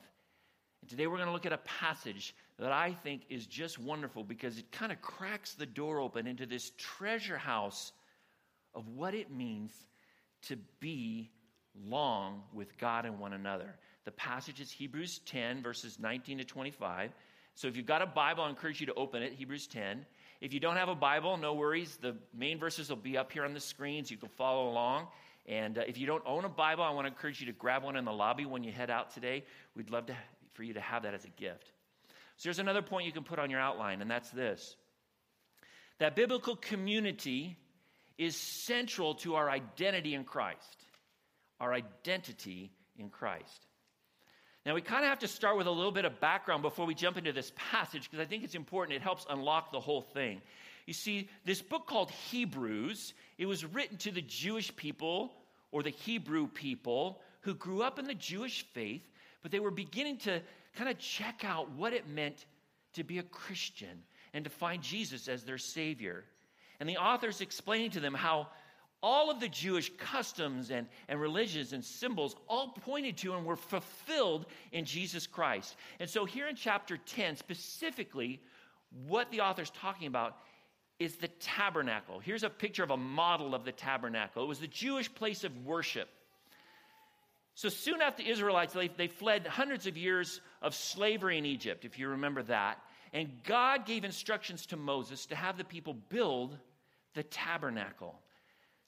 And 0.82 0.90
today 0.90 1.08
we're 1.08 1.18
going 1.18 1.28
to 1.28 1.34
look 1.34 1.46
at 1.46 1.54
a 1.54 1.60
passage 1.60 2.36
that 2.60 2.72
I 2.72 2.94
think 2.94 3.24
is 3.30 3.46
just 3.46 3.80
wonderful 3.80 4.24
because 4.24 4.58
it 4.58 4.72
kind 4.72 4.92
of 4.92 5.02
cracks 5.02 5.54
the 5.54 5.66
door 5.66 6.00
open 6.00 6.26
into 6.28 6.46
this 6.46 6.72
treasure 6.78 7.38
house 7.38 7.92
of 8.74 8.88
what 8.88 9.14
it 9.14 9.32
means 9.32 9.72
to 10.44 10.58
be 10.80 11.32
long 11.84 12.44
with 12.54 12.78
God 12.78 13.06
and 13.06 13.20
one 13.20 13.34
another. 13.34 13.76
The 14.06 14.12
passage 14.12 14.62
is 14.62 14.72
Hebrews 14.72 15.20
10, 15.26 15.64
verses 15.64 16.00
19 16.00 16.38
to 16.38 16.44
25. 16.44 17.12
So 17.56 17.68
if 17.68 17.76
you've 17.76 17.86
got 17.86 18.02
a 18.02 18.06
Bible, 18.06 18.44
I 18.44 18.50
encourage 18.50 18.80
you 18.80 18.88
to 18.88 18.94
open 18.94 19.24
it, 19.24 19.34
Hebrews 19.34 19.68
10. 19.68 20.06
If 20.42 20.54
you 20.54 20.60
don't 20.60 20.76
have 20.76 20.90
a 20.90 20.96
Bible, 20.96 21.38
no 21.38 21.54
worries. 21.54 21.98
The 22.02 22.16
main 22.34 22.60
verses 22.60 22.90
will 22.90 22.98
be 22.98 23.18
up 23.18 23.32
here 23.32 23.46
on 23.46 23.54
the 23.54 23.60
screens. 23.60 24.12
You 24.12 24.18
can 24.18 24.30
follow 24.30 24.70
along. 24.70 25.08
And 25.48 25.78
uh, 25.78 25.84
if 25.88 25.98
you 25.98 26.06
don't 26.06 26.24
own 26.26 26.46
a 26.46 26.50
Bible, 26.50 26.84
I 26.84 26.90
want 26.92 27.06
to 27.06 27.14
encourage 27.14 27.40
you 27.40 27.48
to 27.48 27.54
grab 27.54 27.84
one 27.84 27.96
in 27.96 28.06
the 28.06 28.14
lobby 28.14 28.46
when 28.46 28.64
you 28.64 28.72
head 28.72 28.90
out 28.90 29.14
today. 29.14 29.44
We'd 29.76 29.90
love 29.90 30.06
to, 30.08 30.16
for 30.54 30.64
you 30.64 30.74
to 30.74 30.82
have 30.82 31.04
that 31.04 31.14
as 31.14 31.26
a 31.26 31.30
gift. 31.30 31.72
So 32.38 32.50
there's 32.50 32.60
another 32.60 32.82
point 32.82 33.06
you 33.06 33.12
can 33.12 33.24
put 33.24 33.40
on 33.40 33.50
your 33.50 33.60
outline, 33.60 34.02
and 34.02 34.10
that's 34.10 34.30
this 34.32 34.76
that 36.00 36.16
biblical 36.16 36.56
community 36.56 37.58
is 38.18 38.36
central 38.36 39.16
to 39.16 39.36
our 39.36 39.50
identity 39.50 40.14
in 40.14 40.24
Christ. 40.24 40.86
Our 41.60 41.74
identity 41.74 42.72
in 42.98 43.10
Christ. 43.10 43.66
Now, 44.66 44.74
we 44.74 44.82
kind 44.82 45.04
of 45.04 45.10
have 45.10 45.20
to 45.20 45.28
start 45.28 45.58
with 45.58 45.68
a 45.68 45.72
little 45.72 45.92
bit 45.92 46.06
of 46.06 46.20
background 46.20 46.64
before 46.64 46.86
we 46.86 46.96
jump 46.96 47.18
into 47.18 47.32
this 47.32 47.52
passage 47.56 48.10
because 48.10 48.20
I 48.20 48.28
think 48.28 48.44
it's 48.44 48.56
important. 48.56 48.96
It 48.96 49.02
helps 49.04 49.26
unlock 49.30 49.72
the 49.72 49.80
whole 49.80 50.02
thing. 50.02 50.42
You 50.88 50.94
see, 50.94 51.30
this 51.46 51.62
book 51.62 51.88
called 51.88 52.10
Hebrews, 52.12 53.14
it 53.38 53.46
was 53.46 53.64
written 53.64 53.98
to 53.98 54.12
the 54.12 54.22
Jewish 54.22 54.76
people 54.76 55.34
or 55.72 55.84
the 55.84 55.92
Hebrew 55.92 56.48
people 56.48 57.22
who 57.42 57.54
grew 57.54 57.84
up 57.84 58.00
in 58.00 58.06
the 58.06 58.16
Jewish 58.16 58.66
faith, 58.74 59.04
but 59.44 59.52
they 59.52 59.60
were 59.60 59.72
beginning 59.72 60.18
to 60.20 60.42
kind 60.76 60.90
of 60.90 60.98
check 61.00 61.44
out 61.44 61.72
what 61.72 61.94
it 61.94 62.08
meant 62.08 62.46
to 62.94 63.04
be 63.04 63.18
a 63.20 63.24
Christian 63.24 64.04
and 64.34 64.44
to 64.44 64.50
find 64.50 64.82
Jesus 64.82 65.28
as 65.28 65.44
their 65.44 65.58
Savior. 65.58 66.24
And 66.80 66.90
the 66.90 66.98
author's 66.98 67.42
explaining 67.42 67.92
to 67.92 68.00
them 68.00 68.14
how 68.14 68.48
all 69.02 69.30
of 69.30 69.40
the 69.40 69.48
Jewish 69.48 69.92
customs 69.98 70.72
and, 70.72 70.88
and 71.08 71.22
religions 71.22 71.74
and 71.74 71.84
symbols 71.84 72.36
all 72.48 72.70
pointed 72.70 73.18
to 73.18 73.36
and 73.36 73.46
were 73.46 73.56
fulfilled 73.56 74.48
in 74.72 74.84
Jesus 74.84 75.28
Christ. 75.28 75.76
And 76.00 76.10
so, 76.10 76.26
here 76.26 76.48
in 76.48 76.56
chapter 76.56 76.98
10, 76.98 77.36
specifically, 77.36 78.42
what 79.08 79.30
the 79.32 79.42
author's 79.42 79.70
talking 79.70 80.08
about 80.08 80.38
is 80.98 81.18
the 81.18 81.28
tabernacle. 81.28 82.20
Here's 82.20 82.44
a 82.44 82.50
picture 82.50 82.84
of 82.84 82.92
a 82.92 82.98
model 82.98 83.54
of 83.54 83.66
the 83.66 83.72
tabernacle. 83.72 84.44
It 84.44 84.48
was 84.48 84.60
the 84.60 84.68
Jewish 84.68 85.14
place 85.14 85.44
of 85.44 85.66
worship. 85.66 86.10
So 87.56 87.70
soon 87.70 88.02
after 88.02 88.22
the 88.22 88.30
Israelites, 88.30 88.74
they, 88.74 88.90
they 88.90 89.08
fled 89.08 89.48
hundreds 89.48 89.88
of 89.88 89.98
years 89.98 90.42
of 90.62 90.76
slavery 90.76 91.38
in 91.38 91.46
Egypt, 91.46 91.86
if 91.86 91.98
you 91.98 92.10
remember 92.10 92.44
that. 92.44 92.80
And 93.14 93.30
God 93.46 93.86
gave 93.86 94.04
instructions 94.04 94.66
to 94.68 94.78
Moses 94.78 95.26
to 95.28 95.36
have 95.36 95.58
the 95.58 95.64
people 95.64 95.94
build 96.10 96.58
the 97.14 97.24
tabernacle. 97.24 98.20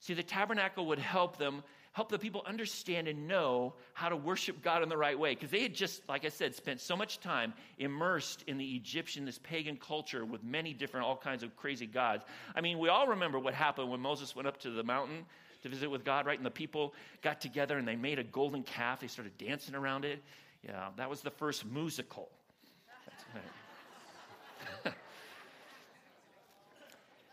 See, 0.00 0.12
the 0.12 0.22
tabernacle 0.22 0.84
would 0.88 0.98
help 0.98 1.38
them, 1.38 1.64
help 1.92 2.10
the 2.10 2.18
people 2.18 2.42
understand 2.46 3.08
and 3.08 3.26
know 3.26 3.72
how 3.94 4.10
to 4.10 4.16
worship 4.16 4.62
God 4.62 4.82
in 4.82 4.90
the 4.90 4.98
right 4.98 5.18
way. 5.18 5.34
Because 5.34 5.50
they 5.50 5.62
had 5.62 5.74
just, 5.74 6.06
like 6.06 6.26
I 6.26 6.28
said, 6.28 6.54
spent 6.54 6.82
so 6.82 6.94
much 6.94 7.20
time 7.20 7.54
immersed 7.78 8.44
in 8.46 8.58
the 8.58 8.76
Egyptian, 8.76 9.24
this 9.24 9.38
pagan 9.38 9.78
culture 9.78 10.26
with 10.26 10.44
many 10.44 10.74
different, 10.74 11.06
all 11.06 11.16
kinds 11.16 11.42
of 11.42 11.56
crazy 11.56 11.86
gods. 11.86 12.22
I 12.54 12.60
mean, 12.60 12.78
we 12.78 12.90
all 12.90 13.06
remember 13.06 13.38
what 13.38 13.54
happened 13.54 13.90
when 13.90 14.00
Moses 14.00 14.36
went 14.36 14.46
up 14.46 14.58
to 14.60 14.70
the 14.70 14.84
mountain 14.84 15.24
to 15.68 15.74
visit 15.76 15.90
with 15.90 16.04
God, 16.04 16.26
right? 16.26 16.38
And 16.38 16.46
the 16.46 16.50
people 16.50 16.94
got 17.22 17.40
together 17.40 17.78
and 17.78 17.86
they 17.86 17.96
made 17.96 18.18
a 18.18 18.24
golden 18.24 18.62
calf. 18.62 19.00
They 19.00 19.06
started 19.06 19.36
dancing 19.38 19.74
around 19.74 20.04
it. 20.04 20.22
Yeah, 20.64 20.88
that 20.96 21.08
was 21.08 21.20
the 21.20 21.30
first 21.30 21.64
musical. 21.64 22.28
Right. 23.34 24.94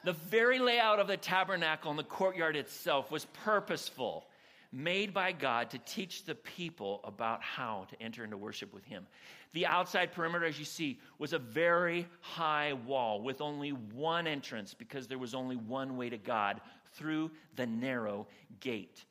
The 0.06 0.14
very 0.14 0.60
layout 0.60 1.00
of 1.00 1.08
the 1.08 1.18
tabernacle 1.18 1.90
and 1.90 1.98
the 1.98 2.04
courtyard 2.04 2.56
itself 2.56 3.10
was 3.10 3.26
purposeful, 3.44 4.28
made 4.72 5.16
by 5.16 5.32
God 5.32 5.72
to 5.72 5.80
teach 5.80 6.26
the 6.26 6.36
people 6.36 7.02
about 7.04 7.42
how 7.42 7.88
to 7.90 8.00
enter 8.00 8.24
into 8.24 8.38
worship 8.38 8.72
with 8.72 8.86
Him. 8.86 9.08
The 9.54 9.66
outside 9.66 10.12
perimeter, 10.12 10.46
as 10.46 10.60
you 10.60 10.66
see, 10.66 11.00
was 11.18 11.34
a 11.34 11.40
very 11.40 12.08
high 12.22 12.74
wall 12.74 13.20
with 13.20 13.42
only 13.42 13.72
one 13.72 14.28
entrance 14.28 14.76
because 14.76 15.08
there 15.08 15.18
was 15.18 15.34
only 15.34 15.56
one 15.56 15.98
way 15.98 16.12
to 16.12 16.20
God 16.20 16.62
through 16.96 17.32
the 17.56 17.66
narrow 17.66 18.28
gate. 18.60 19.04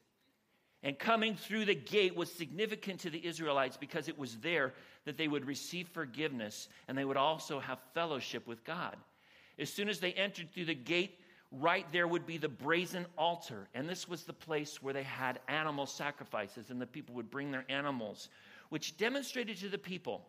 And 0.83 0.99
coming 0.99 1.35
through 1.35 1.65
the 1.65 1.75
gate 1.75 2.15
was 2.15 2.31
significant 2.31 3.01
to 3.01 3.11
the 3.11 3.25
Israelites 3.25 3.79
because 3.79 4.09
it 4.09 4.19
was 4.19 4.37
there 4.37 4.75
that 5.07 5.17
they 5.17 5.29
would 5.29 5.47
receive 5.47 5.89
forgiveness 5.89 6.69
and 6.89 6.97
they 6.97 7.07
would 7.07 7.17
also 7.17 7.59
have 7.59 7.79
fellowship 7.95 8.47
with 8.47 8.65
God. 8.65 8.97
As 9.59 9.73
soon 9.73 9.89
as 9.89 10.01
they 10.01 10.13
entered 10.13 10.51
through 10.53 10.67
the 10.67 10.75
gate, 10.75 11.19
right 11.51 11.87
there 11.93 12.09
would 12.09 12.27
be 12.27 12.37
the 12.37 12.49
brazen 12.49 13.07
altar. 13.17 13.69
And 13.75 13.89
this 13.89 14.09
was 14.09 14.25
the 14.25 14.33
place 14.33 14.83
where 14.83 14.93
they 14.93 15.03
had 15.03 15.41
animal 15.49 15.87
sacrifices, 15.87 16.71
and 16.71 16.81
the 16.81 16.87
people 16.87 17.15
would 17.15 17.31
bring 17.31 17.51
their 17.51 17.65
animals, 17.69 18.29
which 18.69 18.99
demonstrated 18.99 19.57
to 19.59 19.69
the 19.69 19.79
people 19.79 20.27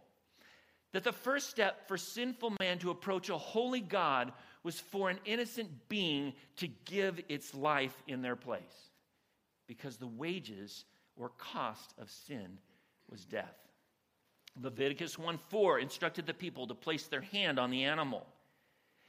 that 0.93 1.03
the 1.03 1.11
first 1.11 1.49
step 1.49 1.87
for 1.89 1.97
sinful 1.97 2.53
man 2.57 2.79
to 2.79 2.89
approach 2.89 3.27
a 3.27 3.37
holy 3.37 3.81
God 3.81 4.31
was 4.65 4.79
for 4.79 5.09
an 5.09 5.19
innocent 5.25 5.69
being 5.87 6.33
to 6.57 6.67
give 6.85 7.21
its 7.29 7.53
life 7.53 7.95
in 8.07 8.23
their 8.23 8.35
place. 8.35 8.89
Because 9.67 9.97
the 9.97 10.07
wages 10.07 10.85
or 11.15 11.29
cost 11.37 11.93
of 11.99 12.09
sin 12.09 12.57
was 13.09 13.25
death. 13.25 13.55
Leviticus 14.61 15.19
1 15.19 15.39
4 15.49 15.79
instructed 15.79 16.25
the 16.25 16.33
people 16.33 16.65
to 16.67 16.73
place 16.73 17.07
their 17.07 17.21
hand 17.21 17.59
on 17.59 17.69
the 17.69 17.83
animal 17.83 18.25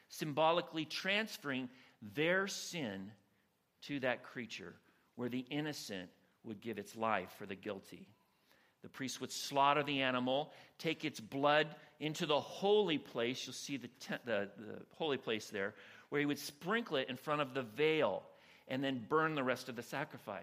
symbolically 0.08 0.84
transferring 0.84 1.68
their 2.14 2.46
sin 2.46 3.10
to 3.82 4.00
that 4.00 4.22
creature, 4.22 4.74
where 5.16 5.28
the 5.28 5.44
innocent 5.50 6.08
would 6.44 6.60
give 6.60 6.78
its 6.78 6.96
life 6.96 7.34
for 7.38 7.46
the 7.46 7.54
guilty. 7.54 8.08
The 8.82 8.88
priest 8.88 9.20
would 9.20 9.32
slaughter 9.32 9.82
the 9.82 10.02
animal, 10.02 10.52
take 10.78 11.04
its 11.04 11.18
blood 11.18 11.74
into 11.98 12.26
the 12.26 12.40
holy 12.40 12.98
place. 12.98 13.46
You'll 13.46 13.54
see 13.54 13.76
the, 13.76 13.88
te- 13.88 14.22
the, 14.24 14.48
the 14.56 14.82
holy 14.96 15.16
place 15.16 15.48
there, 15.50 15.74
where 16.08 16.20
he 16.20 16.26
would 16.26 16.38
sprinkle 16.38 16.96
it 16.96 17.08
in 17.08 17.16
front 17.16 17.40
of 17.40 17.54
the 17.54 17.62
veil 17.62 18.22
and 18.68 18.82
then 18.82 19.04
burn 19.08 19.34
the 19.34 19.44
rest 19.44 19.68
of 19.68 19.76
the 19.76 19.82
sacrifice. 19.82 20.42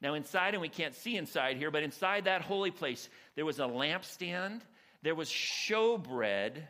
Now, 0.00 0.14
inside, 0.14 0.54
and 0.54 0.60
we 0.60 0.68
can't 0.68 0.94
see 0.94 1.16
inside 1.16 1.56
here, 1.56 1.70
but 1.70 1.82
inside 1.82 2.24
that 2.24 2.42
holy 2.42 2.70
place, 2.70 3.08
there 3.34 3.46
was 3.46 3.58
a 3.58 3.62
lampstand, 3.62 4.60
there 5.02 5.14
was 5.14 5.30
showbread, 5.30 6.62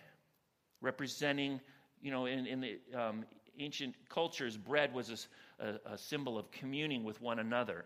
representing, 0.81 1.61
you 2.01 2.11
know, 2.11 2.27
in, 2.27 2.47
in 2.47 2.61
the 2.61 2.79
um, 2.95 3.25
ancient 3.59 3.97
cultures, 4.09 4.57
bread 4.57 4.95
was 4.95 5.27
a, 5.59 5.65
a, 5.65 5.95
a 5.95 5.99
symbol 5.99 6.39
of 6.39 6.51
communing 6.51 7.03
with 7.03 7.21
one 7.21 7.39
another, 7.39 7.85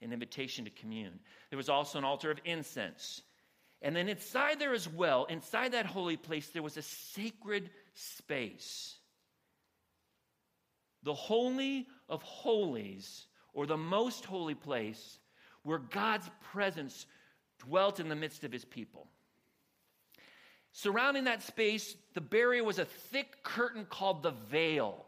an 0.00 0.12
invitation 0.12 0.64
to 0.64 0.70
commune. 0.70 1.18
There 1.50 1.56
was 1.56 1.68
also 1.68 1.98
an 1.98 2.04
altar 2.04 2.30
of 2.30 2.38
incense. 2.44 3.20
And 3.82 3.96
then 3.96 4.08
inside 4.08 4.58
there 4.58 4.74
as 4.74 4.88
well, 4.88 5.24
inside 5.24 5.72
that 5.72 5.86
holy 5.86 6.16
place, 6.16 6.48
there 6.48 6.62
was 6.62 6.76
a 6.76 6.82
sacred 6.82 7.70
space. 7.94 8.96
The 11.02 11.14
Holy 11.14 11.86
of 12.08 12.22
Holies, 12.22 13.26
or 13.54 13.66
the 13.66 13.78
most 13.78 14.26
holy 14.26 14.54
place, 14.54 15.18
where 15.62 15.78
God's 15.78 16.28
presence 16.52 17.06
dwelt 17.58 18.00
in 18.00 18.08
the 18.08 18.16
midst 18.16 18.44
of 18.44 18.52
his 18.52 18.64
people. 18.64 19.06
Surrounding 20.72 21.24
that 21.24 21.42
space, 21.42 21.96
the 22.14 22.20
barrier 22.20 22.62
was 22.62 22.78
a 22.78 22.84
thick 22.84 23.42
curtain 23.42 23.86
called 23.88 24.22
the 24.22 24.30
veil. 24.30 25.06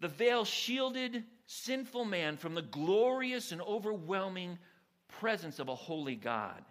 The 0.00 0.08
veil 0.08 0.44
shielded 0.44 1.24
sinful 1.46 2.04
man 2.04 2.36
from 2.36 2.54
the 2.54 2.62
glorious 2.62 3.52
and 3.52 3.60
overwhelming 3.60 4.58
presence 5.08 5.58
of 5.58 5.68
a 5.68 5.74
holy 5.74 6.14
God. 6.14 6.64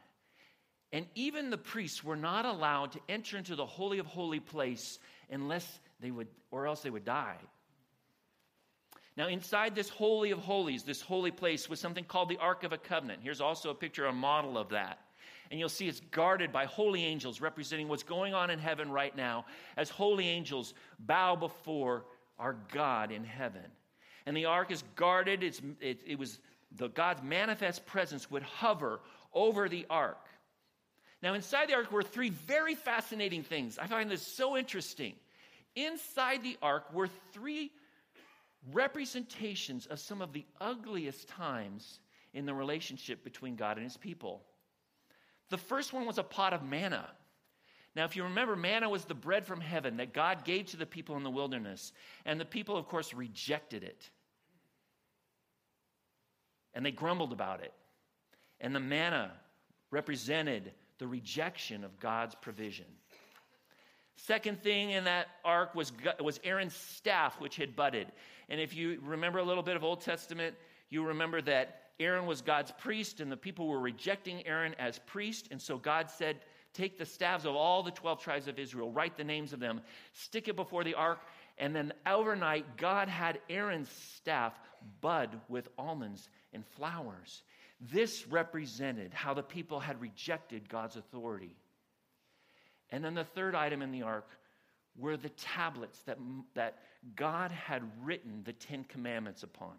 And 0.92 1.06
even 1.16 1.50
the 1.50 1.58
priests 1.58 2.04
were 2.04 2.16
not 2.16 2.46
allowed 2.46 2.94
to 2.94 3.00
enter 3.08 3.38
into 3.38 3.56
the 3.56 3.66
holy 3.66 4.00
of 4.00 4.08
holy 4.08 4.40
place 4.40 5.00
unless 5.30 5.80
they 6.00 6.12
would 6.12 6.28
or 6.52 6.66
else 6.66 6.82
they 6.82 6.90
would 6.90 7.06
die. 7.06 7.38
Now, 9.16 9.28
inside 9.28 9.76
this 9.76 9.90
holy 9.90 10.32
of 10.32 10.40
holies, 10.40 10.84
this 10.84 11.02
holy 11.02 11.32
place 11.32 11.70
was 11.70 11.80
something 11.80 12.06
called 12.06 12.30
the 12.30 12.38
Ark 12.38 12.64
of 12.64 12.72
a 12.72 12.78
Covenant. 12.78 13.20
Here's 13.22 13.42
also 13.42 13.70
a 13.70 13.76
picture, 13.76 14.06
a 14.06 14.14
model 14.14 14.58
of 14.58 14.70
that 14.70 15.00
and 15.52 15.60
you'll 15.60 15.70
see 15.70 15.88
it's 15.88 16.02
guarded 16.12 16.52
by 16.52 16.66
holy 16.66 17.04
angels 17.04 17.42
representing 17.42 17.88
what's 17.88 18.04
going 18.04 18.34
on 18.34 18.50
in 18.50 18.60
heaven 18.60 18.92
right 18.92 19.16
now 19.16 19.46
as 19.78 19.90
holy 19.90 20.28
angels 20.28 20.74
bow 21.00 21.36
before 21.36 22.06
our 22.38 22.56
God 22.72 23.12
in 23.12 23.24
heaven. 23.24 23.64
And 24.26 24.38
the 24.38 24.46
ark 24.46 24.72
is 24.72 24.84
guarded, 24.96 25.44
it's, 25.44 25.62
it, 25.82 26.02
it 26.06 26.20
was 26.20 26.40
the 26.76 26.90
God's 26.90 27.24
manifest 27.24 27.86
presence 27.86 28.30
would 28.30 28.44
hover 28.44 29.00
over 29.34 29.68
the 29.68 29.86
ark. 29.90 30.28
Now, 31.22 31.34
inside 31.34 31.68
the 31.68 31.76
ark 31.76 31.92
were 31.92 32.04
three 32.04 32.30
very 32.30 32.76
fascinating 32.76 33.44
things. 33.44 33.78
I 33.78 33.88
find 33.88 34.10
this 34.10 34.26
so 34.26 34.56
interesting. 34.56 35.14
Inside 35.76 36.44
the 36.44 36.58
ark 36.62 36.94
were 36.94 37.10
three 37.34 37.72
representations 38.72 39.86
of 39.86 40.00
some 40.00 40.22
of 40.22 40.34
the 40.34 40.46
ugliest 40.62 41.28
times 41.28 42.00
in 42.34 42.46
the 42.46 42.54
relationship 42.54 43.24
between 43.24 43.56
God 43.56 43.78
and 43.78 43.84
his 43.84 43.98
people. 43.98 44.44
The 45.50 45.58
first 45.58 45.94
one 45.94 46.06
was 46.06 46.18
a 46.18 46.24
pot 46.24 46.54
of 46.54 46.64
manna. 46.64 47.10
Now, 47.96 48.06
if 48.06 48.16
you 48.16 48.24
remember, 48.24 48.56
manna 48.56 48.88
was 48.90 49.06
the 49.06 49.16
bread 49.16 49.46
from 49.46 49.62
heaven 49.62 49.98
that 49.98 50.14
God 50.14 50.46
gave 50.46 50.68
to 50.68 50.78
the 50.78 50.86
people 50.86 51.18
in 51.18 51.24
the 51.24 51.30
wilderness. 51.30 51.92
And 52.26 52.40
the 52.40 52.46
people, 52.46 52.78
of 52.78 52.88
course, 52.88 53.14
rejected 53.14 53.84
it. 53.84 54.10
And 56.74 56.86
they 56.86 56.92
grumbled 56.92 57.34
about 57.34 57.62
it. 57.62 57.74
And 58.62 58.76
the 58.76 58.80
manna 58.80 59.32
represented 59.92 60.72
the 61.00 61.08
rejection 61.08 61.84
of 61.84 62.00
God's 62.00 62.36
provision. 62.36 62.86
Second 64.16 64.62
thing 64.62 64.92
in 64.92 65.06
that 65.06 65.28
ark 65.46 65.74
was, 65.74 65.92
was 66.20 66.40
Aaron's 66.44 66.76
staff, 66.76 67.40
which 67.40 67.56
had 67.56 67.76
budded. 67.76 68.12
And 68.50 68.60
if 68.60 68.76
you 68.76 69.00
remember 69.02 69.40
a 69.40 69.44
little 69.44 69.64
bit 69.64 69.76
of 69.76 69.84
Old 69.84 70.02
Testament, 70.02 70.56
you 70.90 71.04
remember 71.04 71.42
that 71.42 71.84
Aaron 72.00 72.26
was 72.26 72.42
God's 72.42 72.72
priest, 72.72 73.22
and 73.22 73.32
the 73.32 73.38
people 73.38 73.68
were 73.68 73.80
rejecting 73.80 74.46
Aaron 74.46 74.76
as 74.78 75.00
priest. 75.00 75.48
And 75.52 75.62
so 75.62 75.78
God 75.78 76.10
said, 76.10 76.38
Take 76.74 76.98
the 76.98 77.06
staffs 77.06 77.46
of 77.46 77.56
all 77.56 77.82
the 77.82 77.92
12 77.92 78.22
tribes 78.22 78.48
of 78.48 78.60
Israel, 78.60 78.92
write 78.92 79.18
the 79.18 79.24
names 79.24 79.54
of 79.54 79.60
them, 79.60 79.82
stick 80.14 80.48
it 80.48 80.56
before 80.56 80.84
the 80.84 80.94
ark. 80.94 81.20
And 81.58 81.76
then 81.76 81.94
overnight, 82.06 82.78
God 82.78 83.10
had 83.10 83.40
Aaron's 83.50 83.90
staff 83.90 84.54
bud 85.02 85.42
with 85.50 85.68
almonds 85.78 86.30
and 86.54 86.66
flowers. 86.66 87.44
This 87.80 88.28
represented 88.28 89.14
how 89.14 89.34
the 89.34 89.44
people 89.44 89.80
had 89.80 90.02
rejected 90.02 90.68
God's 90.68 90.96
authority. 90.96 91.56
And 92.92 93.04
then 93.04 93.14
the 93.14 93.24
third 93.24 93.56
item 93.56 93.82
in 93.82 93.92
the 93.92 94.02
ark 94.02 94.28
were 94.98 95.16
the 95.16 95.30
tablets 95.30 96.00
that, 96.04 96.18
that 96.56 96.80
God 97.16 97.52
had 97.52 97.84
written 98.04 98.42
the 98.44 98.54
Ten 98.54 98.84
Commandments 98.84 99.44
upon. 99.44 99.74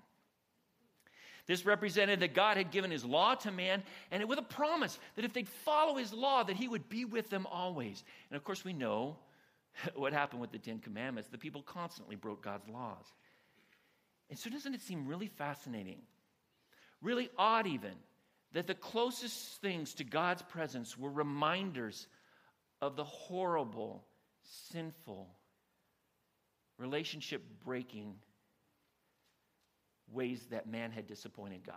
This 1.47 1.67
represented 1.67 2.21
that 2.21 2.35
God 2.35 2.57
had 2.57 2.71
given 2.71 2.91
his 2.91 3.05
law 3.05 3.35
to 3.35 3.51
man 3.51 3.83
and 4.11 4.27
with 4.29 4.39
a 4.39 4.43
promise 4.43 4.99
that 5.17 5.25
if 5.25 5.33
they'd 5.33 5.49
follow 5.49 5.97
his 5.97 6.13
law 6.13 6.45
that 6.45 6.57
he 6.57 6.69
would 6.69 6.89
be 6.89 7.05
with 7.05 7.29
them 7.29 7.47
always. 7.51 8.05
And 8.31 8.37
of 8.37 8.45
course 8.45 8.65
we 8.65 8.73
know 8.73 9.17
what 9.95 10.13
happened 10.13 10.41
with 10.41 10.53
the 10.53 10.59
10 10.59 10.79
commandments. 10.79 11.29
The 11.29 11.39
people 11.39 11.63
constantly 11.63 12.17
broke 12.17 12.43
God's 12.43 12.69
laws. 12.69 13.05
And 14.29 14.39
so, 14.39 14.49
doesn't 14.49 14.75
it 14.75 14.81
seem 14.81 15.09
really 15.09 15.27
fascinating, 15.27 15.99
really 17.03 17.31
odd 17.37 17.67
even, 17.67 17.95
that 18.53 18.67
the 18.67 18.75
closest 18.75 19.61
things 19.61 19.95
to 19.95 20.05
God's 20.05 20.43
presence 20.43 20.99
were 20.99 21.11
reminders 21.11 22.07
of 22.81 22.97
the 22.97 23.05
horrible, 23.05 24.05
sinful, 24.73 25.29
relationship 26.79 27.43
breaking 27.65 28.15
ways 30.11 30.45
that 30.51 30.69
man 30.69 30.91
had 30.91 31.07
disappointed 31.07 31.65
God. 31.65 31.77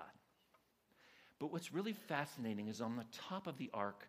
But 1.39 1.51
what's 1.51 1.74
really 1.74 1.94
fascinating 1.94 2.68
is 2.68 2.82
on 2.82 2.96
the 2.96 3.06
top 3.30 3.48
of 3.48 3.58
the 3.58 3.70
ark 3.74 4.08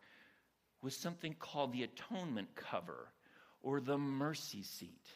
was 0.83 0.97
something 0.97 1.35
called 1.39 1.73
the 1.73 1.83
atonement 1.83 2.55
cover 2.55 3.09
or 3.63 3.81
the 3.81 3.99
mercy 3.99 4.63
seat. 4.63 5.07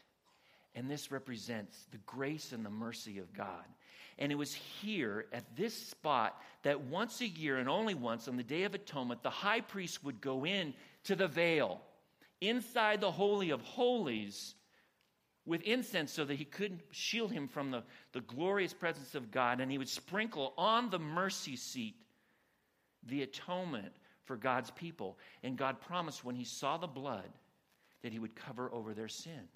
And 0.75 0.91
this 0.91 1.11
represents 1.11 1.87
the 1.91 1.99
grace 1.99 2.53
and 2.53 2.65
the 2.65 2.71
mercy 2.71 3.19
of 3.19 3.33
God. 3.33 3.65
And 4.19 4.33
it 4.33 4.37
was 4.37 4.53
here 4.53 5.27
at 5.33 5.57
this 5.57 5.75
spot 5.75 6.41
that 6.63 6.81
once 6.81 7.21
a 7.21 7.27
year 7.27 7.59
and 7.59 7.69
only 7.69 7.95
once 7.95 8.29
on 8.29 8.37
the 8.37 8.43
Day 8.43 8.65
of 8.65 8.75
Atonement, 8.75 9.23
the 9.23 9.31
high 9.31 9.61
priest 9.61 10.05
would 10.05 10.21
go 10.21 10.45
in 10.45 10.75
to 11.05 11.15
the 11.15 11.29
veil 11.29 11.81
inside 12.41 13.01
the 13.01 13.11
Holy 13.11 13.51
of 13.51 13.61
Holies 13.63 14.55
with 15.47 15.63
incense 15.63 16.13
so 16.13 16.25
that 16.25 16.35
he 16.35 16.45
couldn't 16.45 16.83
shield 16.91 17.33
him 17.33 17.49
from 17.49 17.71
the, 17.71 17.83
the 18.13 18.21
glorious 18.21 18.75
presence 18.75 19.15
of 19.15 19.31
God. 19.31 19.61
And 19.61 19.71
he 19.71 19.79
would 19.79 19.89
sprinkle 19.89 20.53
on 20.59 20.91
the 20.91 20.99
mercy 20.99 21.57
seat 21.57 21.95
the 23.07 23.23
atonement 23.23 23.93
for 24.25 24.37
God's 24.37 24.71
people. 24.73 25.17
And 25.43 25.57
God 25.57 25.81
promised 25.81 26.25
when 26.25 26.35
he 26.35 26.45
saw 26.45 26.77
the 26.77 26.87
blood 26.87 27.29
that 28.03 28.13
he 28.13 28.19
would 28.19 28.37
cover 28.37 28.73
over 28.73 28.95
their 28.95 29.09
sin. 29.09 29.49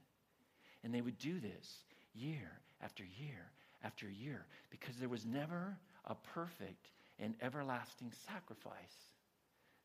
And 0.84 0.94
they 0.94 1.00
would 1.00 1.18
do 1.18 1.38
this 1.38 1.84
year 2.14 2.50
after 2.82 3.04
year 3.04 3.50
after 3.84 4.08
year 4.08 4.46
because 4.70 4.96
there 4.96 5.08
was 5.08 5.26
never 5.26 5.76
a 6.06 6.14
perfect 6.14 6.88
and 7.18 7.34
everlasting 7.40 8.12
sacrifice 8.26 9.10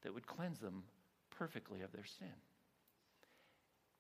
that 0.01 0.13
would 0.13 0.25
cleanse 0.25 0.60
them 0.60 0.84
perfectly 1.30 1.82
of 1.82 1.92
their 1.92 2.06
sin. 2.06 2.34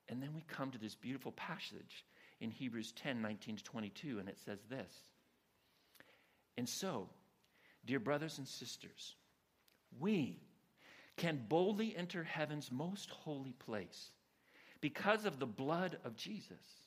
And 0.09 0.21
then 0.21 0.33
we 0.33 0.43
come 0.47 0.71
to 0.71 0.77
this 0.77 0.95
beautiful 0.95 1.33
passage 1.33 2.05
in 2.39 2.49
Hebrews 2.49 2.93
10 2.93 3.21
19 3.21 3.57
to 3.57 3.63
22, 3.63 4.19
and 4.19 4.29
it 4.29 4.37
says 4.43 4.59
this. 4.69 4.93
And 6.57 6.67
so, 6.67 7.09
dear 7.85 7.99
brothers 7.99 8.37
and 8.37 8.47
sisters, 8.47 9.15
we 9.99 10.39
can 11.17 11.43
boldly 11.49 11.95
enter 11.95 12.23
heaven's 12.23 12.71
most 12.71 13.09
holy 13.09 13.53
place 13.53 14.11
because 14.81 15.25
of 15.25 15.39
the 15.39 15.45
blood 15.45 15.97
of 16.05 16.15
Jesus. 16.15 16.86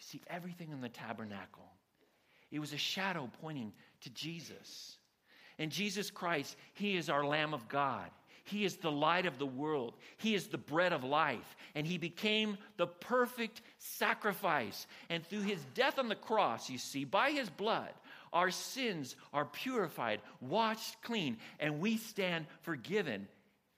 See, 0.00 0.22
everything 0.28 0.70
in 0.72 0.80
the 0.80 0.88
tabernacle, 0.88 1.70
it 2.50 2.58
was 2.58 2.72
a 2.72 2.78
shadow 2.78 3.30
pointing 3.40 3.72
to 4.00 4.10
Jesus. 4.10 4.96
And 5.58 5.70
Jesus 5.70 6.10
Christ, 6.10 6.56
He 6.72 6.96
is 6.96 7.10
our 7.10 7.24
Lamb 7.24 7.52
of 7.52 7.68
God. 7.68 8.10
He 8.44 8.64
is 8.64 8.76
the 8.76 8.90
light 8.90 9.26
of 9.26 9.38
the 9.38 9.46
world. 9.46 9.94
He 10.16 10.34
is 10.34 10.48
the 10.48 10.58
bread 10.58 10.92
of 10.92 11.04
life. 11.04 11.54
And 11.74 11.86
He 11.86 11.98
became 11.98 12.56
the 12.78 12.86
perfect 12.86 13.60
sacrifice. 13.78 14.86
And 15.10 15.24
through 15.24 15.42
His 15.42 15.64
death 15.74 15.98
on 15.98 16.08
the 16.08 16.14
cross, 16.14 16.70
you 16.70 16.78
see, 16.78 17.04
by 17.04 17.30
His 17.30 17.50
blood, 17.50 17.90
our 18.32 18.50
sins 18.50 19.16
are 19.32 19.44
purified, 19.44 20.20
washed 20.40 21.00
clean, 21.02 21.36
and 21.58 21.78
we 21.78 21.98
stand 21.98 22.46
forgiven. 22.62 23.28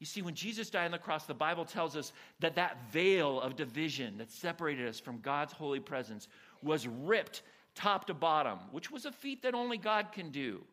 You 0.03 0.07
see, 0.07 0.21
when 0.21 0.35
Jesus 0.35 0.69
died 0.69 0.87
on 0.87 0.91
the 0.91 0.99
cross, 0.99 1.27
the 1.27 1.33
Bible 1.33 1.65
tells 1.65 1.95
us 1.95 2.13
that 2.41 2.57
that 2.57 2.91
veil 2.91 3.41
of 3.41 3.55
division 3.55 4.19
that 4.19 4.33
separated 4.33 4.89
us 4.89 4.99
from 4.99 5.21
God's 5.21 5.53
holy 5.53 5.79
presence 5.79 6.27
was 6.61 6.89
ripped 6.89 7.43
top 7.77 8.09
to 8.09 8.13
bottom, 8.13 8.59
which 8.73 8.91
was 8.91 9.07
a 9.07 9.13
feat 9.13 9.43
that 9.43 9.55
only 9.55 9.79
God 9.79 10.11
can 10.11 10.31
do. 10.31 10.65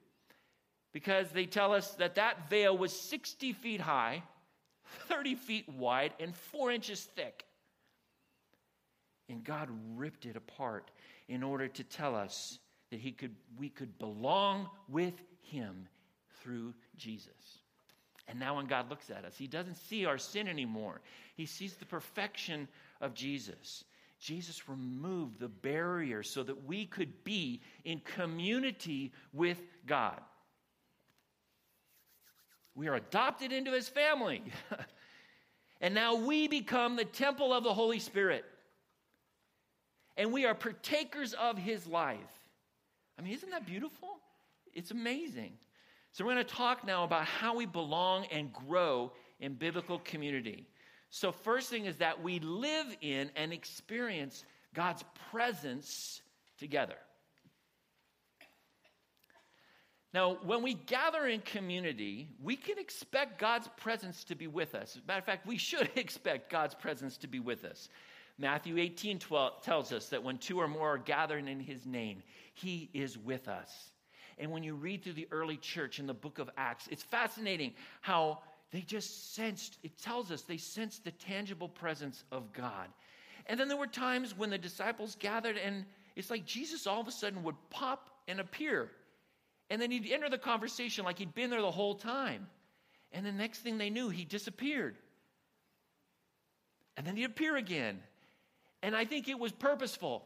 Because 0.93 1.29
they 1.29 1.45
tell 1.45 1.73
us 1.73 1.91
that 1.97 2.15
that 2.15 2.49
veil 2.49 2.75
was 2.75 2.91
60 2.91 3.53
feet 3.53 3.79
high, 3.79 4.23
30 5.09 5.35
feet 5.35 5.69
wide, 5.69 6.13
and 6.19 6.35
four 6.35 6.71
inches 6.71 7.03
thick. 7.03 7.45
And 9.29 9.43
God 9.43 9.69
ripped 9.95 10.25
it 10.25 10.37
apart 10.37 10.89
in 11.27 11.43
order 11.43 11.67
to 11.67 11.83
tell 11.83 12.15
us 12.15 12.57
that 12.89 12.99
he 12.99 13.11
could, 13.11 13.35
we 13.59 13.69
could 13.69 13.99
belong 13.99 14.67
with 14.87 15.21
him 15.43 15.87
through 16.41 16.73
Jesus. 16.97 17.59
And 18.29 18.39
now 18.39 18.57
when 18.57 18.67
God 18.67 18.91
looks 18.91 19.09
at 19.09 19.25
us, 19.25 19.35
he 19.35 19.47
doesn't 19.47 19.75
see 19.75 20.05
our 20.05 20.19
sin 20.19 20.47
anymore. 20.47 21.01
He 21.35 21.47
sees 21.47 21.75
the 21.75 21.85
perfection 21.85 22.67
of 23.01 23.15
Jesus. 23.15 23.83
Jesus 24.19 24.69
removed 24.69 25.39
the 25.39 25.47
barrier 25.47 26.21
so 26.21 26.43
that 26.43 26.65
we 26.65 26.85
could 26.85 27.23
be 27.23 27.59
in 27.85 27.99
community 28.01 29.11
with 29.33 29.59
God. 29.87 30.21
We 32.75 32.87
are 32.87 32.95
adopted 32.95 33.51
into 33.51 33.71
his 33.71 33.89
family. 33.89 34.43
and 35.81 35.95
now 35.95 36.13
we 36.13 36.47
become 36.47 36.97
the 36.97 37.05
temple 37.05 37.51
of 37.51 37.63
the 37.63 37.73
Holy 37.73 37.99
Spirit. 37.99 38.45
And 40.17 40.31
we 40.31 40.45
are 40.45 40.53
partakers 40.53 41.33
of 41.33 41.57
his 41.57 41.87
life. 41.87 42.19
I 43.17 43.23
mean, 43.23 43.33
isn't 43.33 43.49
that 43.49 43.65
beautiful? 43.65 44.19
It's 44.73 44.91
amazing. 44.91 45.53
So, 46.19 46.25
we're 46.25 46.33
going 46.33 46.45
to 46.45 46.53
talk 46.53 46.85
now 46.85 47.05
about 47.05 47.23
how 47.23 47.55
we 47.55 47.65
belong 47.65 48.25
and 48.25 48.51
grow 48.51 49.13
in 49.39 49.53
biblical 49.53 49.99
community. 49.99 50.67
So, 51.09 51.31
first 51.31 51.69
thing 51.69 51.85
is 51.85 51.95
that 51.95 52.21
we 52.21 52.39
live 52.39 52.87
in 52.99 53.31
and 53.37 53.53
experience 53.53 54.43
God's 54.73 55.05
presence 55.31 56.21
together. 56.57 56.97
Now, 60.13 60.39
when 60.43 60.61
we 60.61 60.73
gather 60.73 61.25
in 61.25 61.39
community, 61.39 62.27
we 62.43 62.57
can 62.57 62.77
expect 62.77 63.39
God's 63.39 63.69
presence 63.77 64.25
to 64.25 64.35
be 64.35 64.47
with 64.47 64.75
us. 64.75 64.97
As 64.97 65.01
a 65.01 65.07
matter 65.07 65.19
of 65.19 65.25
fact, 65.25 65.47
we 65.47 65.57
should 65.57 65.89
expect 65.95 66.51
God's 66.51 66.75
presence 66.75 67.15
to 67.19 67.27
be 67.27 67.39
with 67.39 67.63
us. 67.63 67.87
Matthew 68.37 68.77
18 68.77 69.19
12 69.19 69.61
tells 69.63 69.93
us 69.93 70.09
that 70.09 70.21
when 70.21 70.37
two 70.37 70.59
or 70.59 70.67
more 70.67 70.95
are 70.95 70.97
gathered 70.97 71.47
in 71.47 71.61
his 71.61 71.85
name, 71.85 72.23
he 72.55 72.89
is 72.93 73.17
with 73.17 73.47
us. 73.47 73.93
And 74.39 74.51
when 74.51 74.63
you 74.63 74.73
read 74.73 75.03
through 75.03 75.13
the 75.13 75.27
early 75.31 75.57
church 75.57 75.99
in 75.99 76.07
the 76.07 76.13
book 76.13 76.39
of 76.39 76.49
Acts, 76.57 76.87
it's 76.89 77.03
fascinating 77.03 77.73
how 78.01 78.39
they 78.71 78.81
just 78.81 79.35
sensed, 79.35 79.77
it 79.83 79.97
tells 79.97 80.31
us 80.31 80.43
they 80.43 80.57
sensed 80.57 81.03
the 81.03 81.11
tangible 81.11 81.67
presence 81.67 82.23
of 82.31 82.53
God. 82.53 82.87
And 83.47 83.59
then 83.59 83.67
there 83.67 83.77
were 83.77 83.87
times 83.87 84.37
when 84.37 84.49
the 84.49 84.57
disciples 84.57 85.17
gathered, 85.19 85.57
and 85.57 85.85
it's 86.15 86.29
like 86.29 86.45
Jesus 86.45 86.87
all 86.87 87.01
of 87.01 87.07
a 87.07 87.11
sudden 87.11 87.43
would 87.43 87.55
pop 87.69 88.09
and 88.27 88.39
appear. 88.39 88.89
And 89.69 89.81
then 89.81 89.91
he'd 89.91 90.09
enter 90.11 90.29
the 90.29 90.37
conversation 90.37 91.03
like 91.03 91.19
he'd 91.19 91.35
been 91.35 91.49
there 91.49 91.61
the 91.61 91.71
whole 91.71 91.95
time. 91.95 92.47
And 93.11 93.25
the 93.25 93.31
next 93.31 93.59
thing 93.59 93.77
they 93.77 93.89
knew, 93.89 94.09
he 94.09 94.23
disappeared. 94.23 94.95
And 96.95 97.05
then 97.05 97.15
he'd 97.15 97.25
appear 97.25 97.55
again. 97.57 97.99
And 98.81 98.95
I 98.95 99.05
think 99.05 99.27
it 99.27 99.37
was 99.37 99.51
purposeful. 99.51 100.23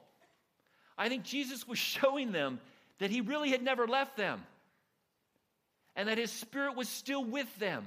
I 0.97 1.09
think 1.09 1.23
Jesus 1.23 1.67
was 1.67 1.79
showing 1.79 2.31
them 2.31 2.59
that 2.99 3.09
he 3.09 3.21
really 3.21 3.49
had 3.49 3.61
never 3.61 3.87
left 3.87 4.17
them 4.17 4.41
and 5.95 6.07
that 6.09 6.17
his 6.17 6.31
spirit 6.31 6.75
was 6.75 6.89
still 6.89 7.23
with 7.23 7.53
them. 7.59 7.85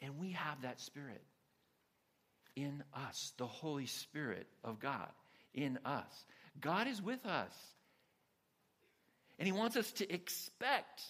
And 0.00 0.18
we 0.18 0.32
have 0.32 0.62
that 0.62 0.80
spirit 0.80 1.22
in 2.56 2.82
us, 2.94 3.32
the 3.38 3.46
Holy 3.46 3.86
Spirit 3.86 4.46
of 4.64 4.80
God 4.80 5.08
in 5.54 5.78
us. 5.84 6.24
God 6.60 6.88
is 6.88 7.00
with 7.00 7.24
us. 7.24 7.54
And 9.38 9.46
he 9.46 9.52
wants 9.52 9.76
us 9.76 9.90
to 9.92 10.12
expect 10.12 11.02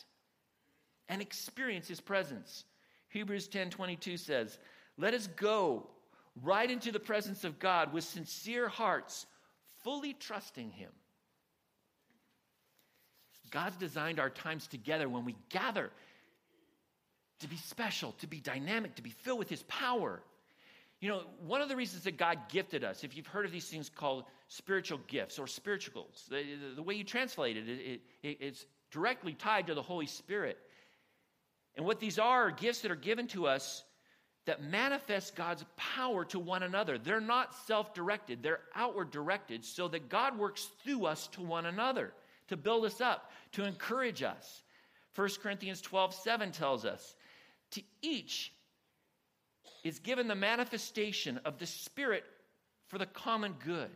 and 1.08 1.20
experience 1.20 1.88
his 1.88 2.00
presence. 2.00 2.64
Hebrews 3.08 3.48
10:22 3.48 4.16
says, 4.18 4.58
"Let 4.96 5.14
us 5.14 5.26
go 5.26 5.90
right 6.40 6.70
into 6.70 6.92
the 6.92 7.00
presence 7.00 7.44
of 7.44 7.58
God 7.58 7.92
with 7.92 8.04
sincere 8.04 8.68
hearts, 8.68 9.26
fully 9.82 10.14
trusting 10.14 10.70
Him. 10.70 10.90
God's 13.52 13.76
designed 13.76 14.18
our 14.18 14.30
times 14.30 14.66
together 14.66 15.08
when 15.08 15.24
we 15.24 15.36
gather 15.50 15.90
to 17.40 17.48
be 17.48 17.56
special, 17.56 18.12
to 18.18 18.26
be 18.26 18.40
dynamic, 18.40 18.96
to 18.96 19.02
be 19.02 19.10
filled 19.10 19.38
with 19.38 19.50
His 19.50 19.62
power. 19.64 20.22
You 21.00 21.10
know, 21.10 21.22
one 21.46 21.60
of 21.60 21.68
the 21.68 21.76
reasons 21.76 22.04
that 22.04 22.16
God 22.16 22.38
gifted 22.48 22.82
us, 22.82 23.04
if 23.04 23.16
you've 23.16 23.26
heard 23.26 23.44
of 23.44 23.52
these 23.52 23.68
things 23.68 23.90
called 23.90 24.24
spiritual 24.48 25.00
gifts 25.06 25.38
or 25.38 25.46
spirituals, 25.46 26.24
the, 26.30 26.36
the, 26.36 26.76
the 26.76 26.82
way 26.82 26.94
you 26.94 27.04
translate 27.04 27.56
it, 27.56 27.68
it, 27.68 28.00
it, 28.22 28.36
it's 28.40 28.66
directly 28.90 29.34
tied 29.34 29.66
to 29.66 29.74
the 29.74 29.82
Holy 29.82 30.06
Spirit. 30.06 30.58
And 31.76 31.84
what 31.84 32.00
these 32.00 32.18
are, 32.18 32.48
are 32.48 32.50
gifts 32.50 32.80
that 32.82 32.90
are 32.90 32.96
given 32.96 33.26
to 33.28 33.46
us 33.46 33.84
that 34.46 34.62
manifest 34.62 35.36
God's 35.36 35.64
power 35.76 36.24
to 36.26 36.38
one 36.38 36.62
another. 36.62 36.98
They're 36.98 37.20
not 37.20 37.54
self 37.66 37.92
directed, 37.92 38.42
they're 38.42 38.60
outward 38.74 39.10
directed 39.10 39.64
so 39.64 39.88
that 39.88 40.08
God 40.08 40.38
works 40.38 40.68
through 40.82 41.04
us 41.04 41.26
to 41.28 41.42
one 41.42 41.66
another 41.66 42.14
to 42.52 42.56
build 42.56 42.84
us 42.84 43.00
up, 43.00 43.30
to 43.52 43.64
encourage 43.64 44.22
us. 44.22 44.62
1 45.14 45.28
Corinthians 45.42 45.80
12 45.80 46.14
7 46.14 46.52
tells 46.52 46.84
us, 46.84 47.16
To 47.72 47.82
each 48.00 48.52
is 49.82 49.98
given 49.98 50.28
the 50.28 50.34
manifestation 50.34 51.40
of 51.44 51.58
the 51.58 51.66
Spirit 51.66 52.24
for 52.88 52.98
the 52.98 53.06
common 53.06 53.54
good. 53.64 53.90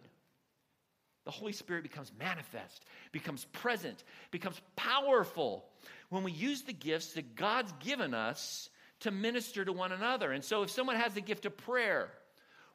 The 1.24 1.30
Holy 1.30 1.52
Spirit 1.52 1.82
becomes 1.82 2.12
manifest, 2.18 2.84
becomes 3.12 3.44
present, 3.46 4.04
becomes 4.30 4.60
powerful 4.76 5.64
when 6.08 6.22
we 6.22 6.32
use 6.32 6.62
the 6.62 6.72
gifts 6.72 7.14
that 7.14 7.34
God's 7.34 7.72
given 7.80 8.14
us 8.14 8.70
to 9.00 9.10
minister 9.10 9.64
to 9.64 9.72
one 9.72 9.92
another. 9.92 10.32
And 10.32 10.42
so, 10.42 10.62
if 10.62 10.70
someone 10.70 10.96
has 10.96 11.14
the 11.14 11.20
gift 11.20 11.44
of 11.46 11.56
prayer, 11.56 12.10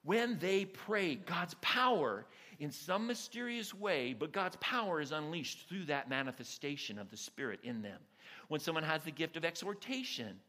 when 0.04 0.38
they 0.40 0.66
pray, 0.66 1.16
God's 1.16 1.56
power 1.62 2.26
in 2.62 2.72
some 2.72 3.08
mysterious 3.08 3.74
way, 3.74 4.14
but 4.14 4.32
God's 4.32 4.56
power 4.58 5.02
is 5.02 5.12
unleashed 5.12 5.68
through 5.68 5.86
that 5.86 6.10
manifestation 6.10 7.00
of 7.00 7.10
the 7.10 7.18
Spirit 7.18 7.60
in 7.64 7.82
them. 7.82 8.00
When 8.50 8.60
someone 8.60 8.84
has 8.84 9.04
the 9.04 9.10
gift 9.10 9.36
of 9.36 9.44
exhortation, 9.44 10.40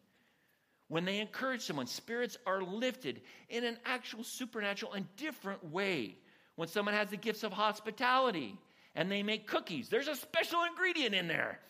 when 0.88 1.06
they 1.06 1.20
encourage 1.20 1.62
someone, 1.62 1.86
spirits 1.86 2.36
are 2.46 2.62
lifted 2.62 3.22
in 3.48 3.64
an 3.64 3.78
actual 3.86 4.24
supernatural 4.24 4.92
and 4.92 5.06
different 5.16 5.64
way. 5.72 6.18
When 6.56 6.68
someone 6.68 6.94
has 6.94 7.08
the 7.08 7.16
gifts 7.16 7.44
of 7.44 7.52
hospitality 7.54 8.58
and 8.94 9.10
they 9.10 9.22
make 9.22 9.46
cookies, 9.46 9.88
there's 9.88 10.08
a 10.08 10.14
special 10.14 10.64
ingredient 10.64 11.14
in 11.14 11.28
there. 11.28 11.60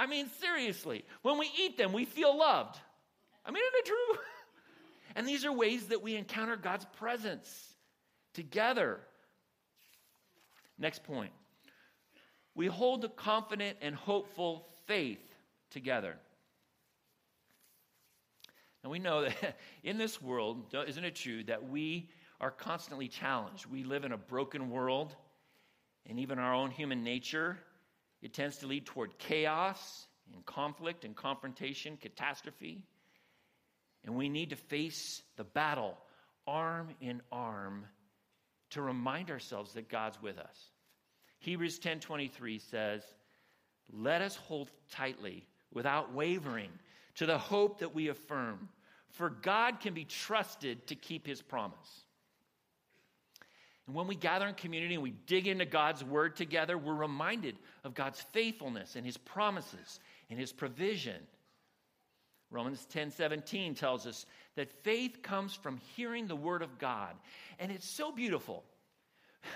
I 0.00 0.06
mean, 0.06 0.28
seriously, 0.40 1.04
when 1.22 1.38
we 1.38 1.48
eat 1.56 1.78
them, 1.78 1.92
we 1.92 2.04
feel 2.04 2.36
loved. 2.36 2.76
I 3.46 3.52
mean, 3.52 3.62
isn't 3.62 3.78
it 3.78 3.86
true? 3.86 4.22
and 5.14 5.28
these 5.28 5.44
are 5.44 5.52
ways 5.52 5.86
that 5.86 6.02
we 6.02 6.16
encounter 6.16 6.56
God's 6.56 6.86
presence 6.96 7.76
together. 8.34 8.98
Next 10.78 11.04
point. 11.04 11.32
We 12.54 12.66
hold 12.66 13.04
a 13.04 13.08
confident 13.08 13.78
and 13.80 13.94
hopeful 13.94 14.66
faith 14.86 15.20
together. 15.70 16.16
And 18.82 18.90
we 18.90 18.98
know 18.98 19.22
that 19.24 19.56
in 19.82 19.98
this 19.98 20.20
world, 20.22 20.74
isn't 20.86 21.04
it 21.04 21.14
true, 21.14 21.44
that 21.44 21.68
we 21.68 22.10
are 22.40 22.50
constantly 22.50 23.08
challenged? 23.08 23.66
We 23.66 23.84
live 23.84 24.04
in 24.04 24.12
a 24.12 24.16
broken 24.16 24.70
world, 24.70 25.14
and 26.06 26.18
even 26.20 26.38
our 26.38 26.54
own 26.54 26.70
human 26.70 27.02
nature, 27.02 27.58
it 28.22 28.32
tends 28.32 28.58
to 28.58 28.66
lead 28.66 28.86
toward 28.86 29.18
chaos 29.18 30.06
and 30.32 30.44
conflict 30.46 31.04
and 31.04 31.16
confrontation, 31.16 31.96
catastrophe. 31.96 32.84
And 34.04 34.14
we 34.14 34.28
need 34.28 34.50
to 34.50 34.56
face 34.56 35.22
the 35.36 35.44
battle 35.44 35.96
arm 36.46 36.88
in 37.00 37.20
arm 37.30 37.84
to 38.70 38.82
remind 38.82 39.30
ourselves 39.30 39.72
that 39.74 39.88
God's 39.88 40.20
with 40.20 40.38
us. 40.38 40.70
Hebrews 41.38 41.78
10:23 41.78 42.58
says, 42.58 43.02
"Let 43.90 44.22
us 44.22 44.36
hold 44.36 44.70
tightly 44.88 45.46
without 45.72 46.12
wavering 46.12 46.78
to 47.18 47.26
the 47.26 47.38
hope 47.38 47.80
that 47.80 47.94
we 47.94 48.08
affirm. 48.08 48.68
For 49.10 49.30
God 49.30 49.80
can 49.80 49.92
be 49.92 50.04
trusted 50.04 50.86
to 50.86 50.94
keep 50.94 51.26
his 51.26 51.42
promise. 51.42 52.04
And 53.86 53.96
when 53.96 54.06
we 54.06 54.14
gather 54.14 54.46
in 54.46 54.54
community 54.54 54.94
and 54.94 55.02
we 55.02 55.14
dig 55.26 55.48
into 55.48 55.64
God's 55.64 56.04
word 56.04 56.36
together, 56.36 56.78
we're 56.78 56.94
reminded 56.94 57.56
of 57.82 57.94
God's 57.94 58.20
faithfulness 58.20 58.94
and 58.94 59.04
his 59.04 59.16
promises 59.16 59.98
and 60.30 60.38
his 60.38 60.52
provision. 60.52 61.20
Romans 62.50 62.86
10 62.86 63.10
17 63.10 63.74
tells 63.74 64.06
us 64.06 64.26
that 64.58 64.72
faith 64.82 65.22
comes 65.22 65.54
from 65.54 65.78
hearing 65.96 66.26
the 66.26 66.36
word 66.36 66.62
of 66.62 66.78
God. 66.78 67.14
And 67.58 67.70
it's 67.70 67.88
so 67.88 68.10
beautiful 68.10 68.64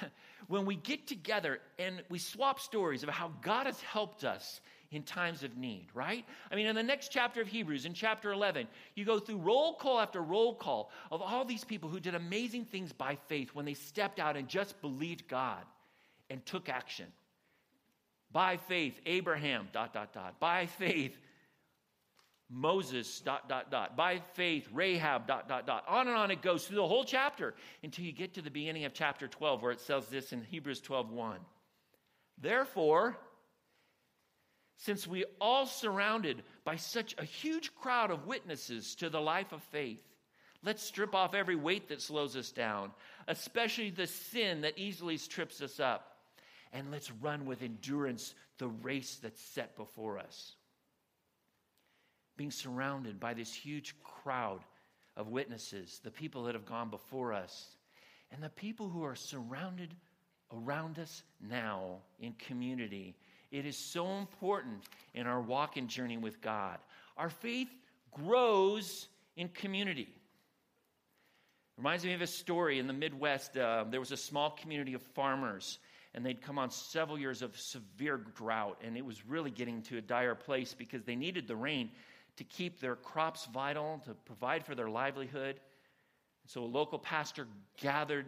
when 0.47 0.65
we 0.65 0.77
get 0.77 1.09
together 1.09 1.59
and 1.79 2.03
we 2.09 2.19
swap 2.19 2.61
stories 2.61 3.03
of 3.03 3.09
how 3.09 3.33
God 3.43 3.67
has 3.67 3.81
helped 3.81 4.25
us 4.25 4.61
in 4.93 5.03
times 5.03 5.43
of 5.43 5.57
need, 5.57 5.89
right? 5.93 6.25
I 6.51 6.55
mean, 6.55 6.67
in 6.67 6.77
the 6.77 6.83
next 6.83 7.09
chapter 7.09 7.41
of 7.41 7.49
Hebrews, 7.49 7.85
in 7.85 7.95
chapter 7.95 8.31
11, 8.31 8.69
you 8.95 9.05
go 9.05 9.19
through 9.19 9.39
roll 9.39 9.75
call 9.75 9.99
after 9.99 10.21
roll 10.23 10.55
call 10.55 10.91
of 11.11 11.21
all 11.21 11.45
these 11.45 11.65
people 11.65 11.89
who 11.89 11.99
did 11.99 12.15
amazing 12.15 12.67
things 12.67 12.93
by 12.93 13.17
faith 13.27 13.51
when 13.55 13.65
they 13.65 13.75
stepped 13.75 14.21
out 14.21 14.37
and 14.37 14.47
just 14.47 14.81
believed 14.83 15.27
God 15.27 15.65
and 16.31 16.45
took 16.47 16.69
action. 16.69 17.07
By 18.31 18.57
faith, 18.57 19.01
Abraham, 19.05 19.69
dot, 19.73 19.93
dot, 19.93 20.13
dot. 20.13 20.39
By 20.39 20.67
faith, 20.67 21.17
Moses, 22.53 23.21
dot, 23.21 23.49
dot, 23.49 23.71
dot. 23.71 23.97
By 23.97 24.21
faith, 24.35 24.69
Rahab, 24.73 25.27
dot, 25.27 25.49
dot, 25.49 25.67
dot. 25.67 25.85
On 25.89 26.07
and 26.07 26.17
on 26.17 26.31
it 26.31 26.43
goes 26.43 26.67
through 26.67 26.77
the 26.77 26.87
whole 26.87 27.05
chapter 27.05 27.55
until 27.83 28.05
you 28.05 28.13
get 28.13 28.35
to 28.35 28.43
the 28.43 28.51
beginning 28.51 28.85
of 28.85 28.93
chapter 28.93 29.27
12 29.27 29.63
where 29.63 29.73
it 29.73 29.81
says 29.81 30.07
this 30.09 30.33
in 30.33 30.43
Hebrews 30.43 30.81
12 30.83 31.11
1. 31.11 31.39
Therefore, 32.39 33.17
since 34.77 35.07
we 35.07 35.25
all 35.41 35.65
surrounded 35.65 36.43
by 36.65 36.77
such 36.77 37.15
a 37.17 37.25
huge 37.25 37.75
crowd 37.75 38.11
of 38.11 38.27
witnesses 38.27 38.97
to 38.97 39.09
the 39.09 39.21
life 39.21 39.53
of 39.53 39.63
faith, 39.65 40.03
let's 40.63 40.83
strip 40.83 41.15
off 41.15 41.35
every 41.35 41.57
weight 41.57 41.89
that 41.89 42.03
slows 42.03 42.37
us 42.37 42.51
down, 42.51 42.91
especially 43.29 43.91
the 43.91 44.07
sin 44.07 44.61
that 44.63 44.79
easily 44.79 45.17
trips 45.17 45.63
us 45.63 45.81
up, 45.81 46.19
and 46.73 46.91
let's 46.91 47.11
run 47.11 47.47
with 47.47 47.63
endurance 47.63 48.35
the 48.59 48.69
race 48.69 49.19
that's 49.23 49.41
set 49.41 49.77
before 49.77 50.19
us. 50.19 50.57
Being 52.37 52.51
surrounded 52.51 53.21
by 53.21 53.35
this 53.35 53.53
huge 53.53 53.95
crowd 54.03 54.61
of 55.17 55.29
witnesses, 55.29 56.01
the 56.03 56.11
people 56.11 56.45
that 56.45 56.55
have 56.55 56.67
gone 56.67 56.91
before 56.91 57.33
us, 57.33 57.77
and 58.31 58.43
the 58.43 58.49
people 58.49 58.89
who 58.89 59.05
are 59.05 59.15
surrounded 59.15 59.95
around 60.53 60.99
us 60.99 61.23
now 61.41 61.99
in 62.21 62.33
community 62.33 63.15
it 63.53 63.67
is 63.67 63.77
so 63.77 64.17
important 64.17 64.83
in 65.13 65.27
our 65.27 65.41
walk 65.41 65.77
and 65.77 65.87
journey 65.87 66.17
with 66.17 66.41
God. 66.41 66.79
Our 67.19 67.29
faith 67.29 67.69
grows 68.11 69.09
in 69.37 69.49
community. 69.51 70.09
Reminds 71.77 72.05
me 72.05 72.15
of 72.15 72.23
a 72.23 72.27
story 72.27 72.79
in 72.79 72.87
the 72.87 72.95
Midwest. 72.95 73.57
Uh, 73.57 73.85
there 73.91 74.01
was 74.01 74.11
a 74.11 74.17
small 74.17 74.51
community 74.51 74.95
of 74.95 75.03
farmers, 75.03 75.79
and 76.15 76.25
they'd 76.25 76.41
come 76.41 76.59
on 76.59 76.71
several 76.71 77.19
years 77.19 77.43
of 77.43 77.59
severe 77.59 78.17
drought, 78.17 78.81
and 78.83 78.97
it 78.97 79.05
was 79.05 79.27
really 79.27 79.51
getting 79.51 79.83
to 79.83 79.99
a 79.99 80.01
dire 80.01 80.35
place 80.35 80.73
because 80.73 81.05
they 81.05 81.17
needed 81.17 81.47
the 81.47 81.57
rain 81.57 81.91
to 82.37 82.45
keep 82.45 82.81
their 82.81 82.97
crops 82.97 83.47
vital, 83.47 84.01
to 84.07 84.15
provide 84.15 84.65
for 84.65 84.75
their 84.75 84.89
livelihood. 84.89 85.61
So 86.47 86.63
a 86.63 86.67
local 86.67 86.99
pastor 86.99 87.47
gathered, 87.81 88.27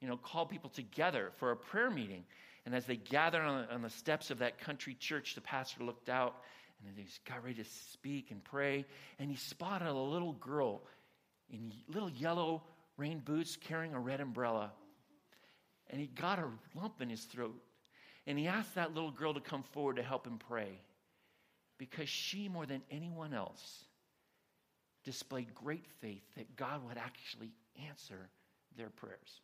you 0.00 0.08
know, 0.08 0.16
called 0.16 0.50
people 0.50 0.70
together 0.70 1.30
for 1.38 1.50
a 1.50 1.56
prayer 1.56 1.90
meeting. 1.90 2.24
And 2.64 2.74
as 2.74 2.84
they 2.84 2.96
gathered 2.96 3.42
on 3.42 3.62
the, 3.62 3.74
on 3.74 3.82
the 3.82 3.90
steps 3.90 4.30
of 4.30 4.38
that 4.38 4.58
country 4.58 4.94
church, 4.94 5.34
the 5.34 5.40
pastor 5.40 5.84
looked 5.84 6.08
out 6.08 6.36
and 6.86 6.96
he 6.96 7.06
got 7.28 7.42
ready 7.42 7.62
to 7.62 7.68
speak 7.92 8.30
and 8.30 8.44
pray. 8.44 8.84
And 9.18 9.30
he 9.30 9.36
spotted 9.36 9.88
a 9.88 9.92
little 9.92 10.34
girl 10.34 10.82
in 11.50 11.72
little 11.88 12.10
yellow 12.10 12.62
rain 12.96 13.20
boots 13.24 13.56
carrying 13.56 13.94
a 13.94 14.00
red 14.00 14.20
umbrella. 14.20 14.72
And 15.88 16.00
he 16.00 16.08
got 16.08 16.38
a 16.38 16.48
lump 16.74 17.00
in 17.00 17.08
his 17.08 17.22
throat. 17.22 17.56
And 18.26 18.38
he 18.38 18.48
asked 18.48 18.74
that 18.74 18.92
little 18.92 19.12
girl 19.12 19.34
to 19.34 19.40
come 19.40 19.62
forward 19.62 19.96
to 19.96 20.02
help 20.02 20.26
him 20.26 20.38
pray 20.38 20.80
because 21.78 22.08
she, 22.08 22.48
more 22.48 22.66
than 22.66 22.82
anyone 22.90 23.34
else, 23.34 23.84
displayed 25.04 25.54
great 25.54 25.86
faith 26.00 26.24
that 26.36 26.56
God 26.56 26.86
would 26.86 26.98
actually 26.98 27.52
answer 27.88 28.28
their 28.76 28.90
prayers. 28.90 29.40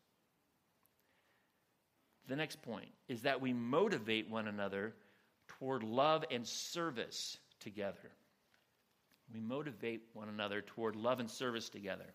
The 2.28 2.36
next 2.36 2.62
point 2.62 2.88
is 3.08 3.22
that 3.22 3.40
we 3.40 3.52
motivate 3.52 4.30
one 4.30 4.48
another 4.48 4.94
toward 5.48 5.82
love 5.82 6.24
and 6.30 6.46
service 6.46 7.38
together. 7.60 8.10
We 9.32 9.40
motivate 9.40 10.02
one 10.12 10.28
another 10.28 10.62
toward 10.62 10.96
love 10.96 11.20
and 11.20 11.30
service 11.30 11.68
together. 11.68 12.06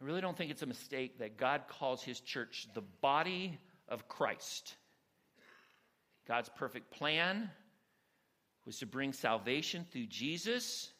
I 0.00 0.04
really 0.04 0.20
don't 0.20 0.36
think 0.36 0.50
it's 0.50 0.62
a 0.62 0.66
mistake 0.66 1.18
that 1.18 1.36
God 1.36 1.62
calls 1.68 2.02
his 2.02 2.20
church 2.20 2.66
the 2.74 2.80
body 2.80 3.58
of 3.88 4.08
Christ. 4.08 4.76
God's 6.30 6.48
perfect 6.48 6.92
plan 6.92 7.50
was 8.64 8.78
to 8.78 8.86
bring 8.86 9.12
salvation 9.12 9.84
through 9.90 10.06
Jesus, 10.06 10.92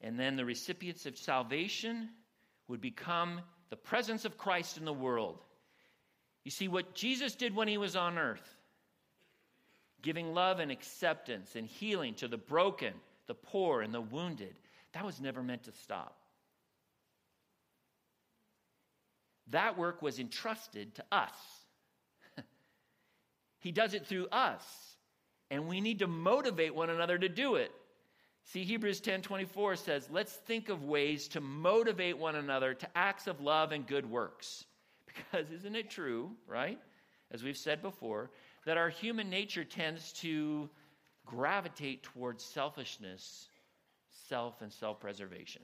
and 0.00 0.18
then 0.18 0.34
the 0.34 0.46
recipients 0.46 1.04
of 1.04 1.18
salvation 1.18 2.08
would 2.68 2.80
become 2.80 3.42
the 3.68 3.76
presence 3.76 4.24
of 4.24 4.38
Christ 4.38 4.78
in 4.78 4.86
the 4.86 4.92
world. 4.94 5.44
You 6.44 6.50
see, 6.50 6.68
what 6.68 6.94
Jesus 6.94 7.34
did 7.34 7.54
when 7.54 7.68
he 7.68 7.76
was 7.76 7.96
on 7.96 8.16
earth, 8.16 8.56
giving 10.00 10.32
love 10.32 10.58
and 10.58 10.72
acceptance 10.72 11.54
and 11.54 11.66
healing 11.66 12.14
to 12.14 12.26
the 12.26 12.38
broken, 12.38 12.94
the 13.26 13.34
poor, 13.34 13.82
and 13.82 13.92
the 13.92 14.00
wounded, 14.00 14.54
that 14.94 15.04
was 15.04 15.20
never 15.20 15.42
meant 15.42 15.64
to 15.64 15.72
stop. 15.72 16.16
That 19.48 19.76
work 19.76 20.00
was 20.00 20.18
entrusted 20.18 20.94
to 20.94 21.04
us 21.12 21.61
he 23.62 23.70
does 23.70 23.94
it 23.94 24.06
through 24.06 24.26
us, 24.26 24.64
and 25.48 25.68
we 25.68 25.80
need 25.80 26.00
to 26.00 26.08
motivate 26.08 26.74
one 26.74 26.90
another 26.90 27.16
to 27.16 27.28
do 27.28 27.54
it. 27.54 27.70
See, 28.44 28.64
Hebrews 28.64 29.00
10 29.00 29.22
24 29.22 29.76
says, 29.76 30.08
Let's 30.10 30.32
think 30.32 30.68
of 30.68 30.82
ways 30.82 31.28
to 31.28 31.40
motivate 31.40 32.18
one 32.18 32.34
another 32.34 32.74
to 32.74 32.88
acts 32.96 33.28
of 33.28 33.40
love 33.40 33.70
and 33.70 33.86
good 33.86 34.10
works. 34.10 34.64
Because 35.06 35.50
isn't 35.52 35.76
it 35.76 35.90
true, 35.90 36.32
right? 36.48 36.78
As 37.30 37.44
we've 37.44 37.56
said 37.56 37.82
before, 37.82 38.30
that 38.66 38.76
our 38.76 38.88
human 38.88 39.30
nature 39.30 39.64
tends 39.64 40.12
to 40.14 40.68
gravitate 41.24 42.02
towards 42.02 42.42
selfishness, 42.42 43.46
self, 44.28 44.60
and 44.60 44.72
self 44.72 44.98
preservation. 44.98 45.62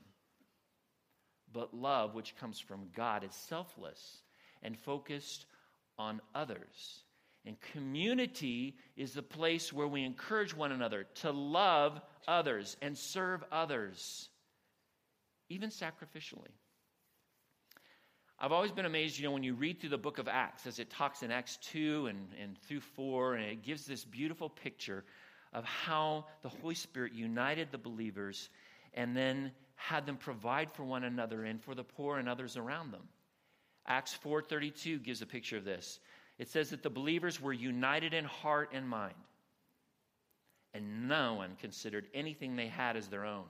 But 1.51 1.73
love, 1.73 2.15
which 2.15 2.37
comes 2.37 2.59
from 2.61 2.87
God, 2.95 3.25
is 3.25 3.33
selfless 3.33 4.21
and 4.63 4.77
focused 4.77 5.47
on 5.97 6.21
others. 6.33 7.03
And 7.45 7.59
community 7.73 8.75
is 8.95 9.13
the 9.13 9.23
place 9.23 9.71
where 9.71 9.87
we 9.87 10.03
encourage 10.03 10.55
one 10.55 10.71
another 10.71 11.05
to 11.15 11.31
love 11.31 11.99
others 12.27 12.77
and 12.81 12.97
serve 12.97 13.43
others, 13.51 14.29
even 15.49 15.69
sacrificially. 15.69 16.51
I've 18.41 18.51
always 18.51 18.71
been 18.71 18.85
amazed, 18.85 19.17
you 19.17 19.25
know, 19.25 19.31
when 19.31 19.43
you 19.43 19.53
read 19.53 19.79
through 19.79 19.89
the 19.89 19.97
book 19.97 20.17
of 20.17 20.27
Acts, 20.27 20.65
as 20.65 20.79
it 20.79 20.89
talks 20.89 21.23
in 21.23 21.31
Acts 21.31 21.57
2 21.57 22.07
and, 22.07 22.27
and 22.41 22.57
through 22.57 22.79
4, 22.79 23.35
and 23.35 23.45
it 23.45 23.63
gives 23.63 23.85
this 23.85 24.05
beautiful 24.05 24.49
picture 24.49 25.03
of 25.51 25.65
how 25.65 26.25
the 26.41 26.49
Holy 26.49 26.75
Spirit 26.75 27.13
united 27.13 27.71
the 27.71 27.77
believers 27.77 28.49
and 28.93 29.15
then 29.15 29.51
had 29.75 30.05
them 30.05 30.17
provide 30.17 30.71
for 30.71 30.83
one 30.83 31.03
another 31.03 31.43
and 31.43 31.61
for 31.61 31.75
the 31.75 31.83
poor 31.83 32.17
and 32.17 32.29
others 32.29 32.57
around 32.57 32.91
them. 32.91 33.07
Acts 33.87 34.17
4:32 34.23 34.99
gives 34.99 35.21
a 35.21 35.25
picture 35.25 35.57
of 35.57 35.65
this. 35.65 35.99
It 36.39 36.47
says 36.47 36.69
that 36.69 36.81
the 36.81 36.89
believers 36.89 37.41
were 37.41 37.53
united 37.53 38.13
in 38.13 38.23
heart 38.23 38.69
and 38.73 38.87
mind. 38.87 39.13
And 40.73 41.09
no 41.09 41.33
one 41.35 41.57
considered 41.59 42.07
anything 42.13 42.55
they 42.55 42.67
had 42.67 42.95
as 42.95 43.09
their 43.09 43.25
own. 43.25 43.45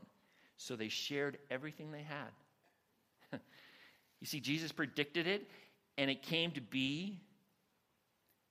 So 0.58 0.76
they 0.76 0.90
shared 0.90 1.38
everything 1.52 1.92
they 1.92 2.04
had. 2.04 3.40
you 4.20 4.28
see, 4.28 4.40
Jesus 4.40 4.72
predicted 4.72 5.28
it, 5.28 5.48
and 5.98 6.10
it 6.10 6.24
came 6.24 6.52
to 6.52 6.62
be 6.62 7.22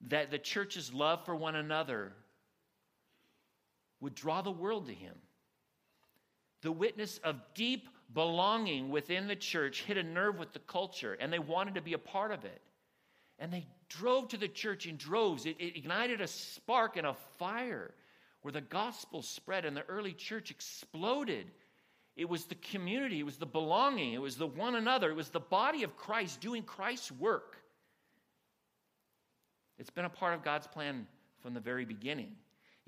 that 0.09 0.31
the 0.31 0.39
church's 0.39 0.95
love 0.95 1.25
for 1.25 1.35
one 1.35 1.57
another 1.57 2.13
would 4.01 4.15
draw 4.15 4.41
the 4.43 4.51
world 4.51 4.87
to 4.87 4.95
him. 4.95 5.15
The 6.63 6.71
witness 6.71 7.19
of 7.19 7.37
deep 7.55 7.89
belonging 8.15 8.91
within 8.91 9.27
the 9.27 9.37
church 9.37 9.83
hit 9.83 9.97
a 9.97 10.03
nerve 10.03 10.39
with 10.39 10.53
the 10.53 10.61
culture, 10.61 11.17
and 11.19 11.33
they 11.33 11.41
wanted 11.41 11.75
to 11.75 11.83
be 11.83 11.95
a 11.95 11.99
part 11.99 12.31
of 12.31 12.45
it. 12.45 12.61
And 13.39 13.53
they 13.53 13.67
drove 13.89 14.29
to 14.29 14.37
the 14.37 14.49
church 14.49 14.87
in 14.87 14.97
droves. 14.97 15.47
It, 15.47 15.57
it 15.59 15.77
ignited 15.77 16.21
a 16.21 16.27
spark 16.27 16.97
and 16.97 17.07
a 17.07 17.15
fire 17.39 17.95
where 18.43 18.53
the 18.53 18.61
gospel 18.61 19.23
spread 19.23 19.65
and 19.65 19.77
the 19.77 19.85
early 19.89 20.13
church 20.13 20.51
exploded. 20.51 21.47
It 22.17 22.29
was 22.29 22.47
the 22.47 22.57
community, 22.57 23.21
it 23.21 23.27
was 23.27 23.37
the 23.37 23.47
belonging, 23.47 24.13
it 24.13 24.21
was 24.21 24.37
the 24.37 24.47
one 24.47 24.75
another, 24.75 25.11
it 25.11 25.17
was 25.17 25.31
the 25.31 25.39
body 25.39 25.85
of 25.85 25.97
Christ 25.97 26.41
doing 26.41 26.65
Christ's 26.65 27.13
work. 27.13 27.57
It's 29.79 29.91
been 29.91 30.05
a 30.05 30.11
part 30.11 30.35
of 30.35 30.43
God's 30.43 30.67
plan 30.67 31.07
from 31.43 31.55
the 31.55 31.61
very 31.61 31.85
beginning. 31.85 32.35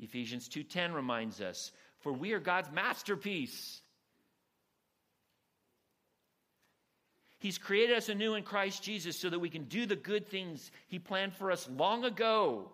Ephesians 0.00 0.48
2:10 0.48 0.92
reminds 0.92 1.40
us, 1.40 1.70
"For 1.98 2.12
we 2.12 2.32
are 2.32 2.40
God's 2.40 2.70
masterpiece." 2.70 3.82
He's 7.40 7.58
created 7.58 7.96
us 7.96 8.10
anew 8.10 8.34
in 8.34 8.42
Christ 8.42 8.82
Jesus 8.82 9.16
so 9.16 9.30
that 9.30 9.38
we 9.38 9.48
can 9.48 9.64
do 9.64 9.86
the 9.86 9.96
good 9.96 10.28
things 10.28 10.70
he 10.88 10.98
planned 10.98 11.34
for 11.34 11.50
us 11.50 11.68
long 11.74 12.04
ago. 12.04 12.70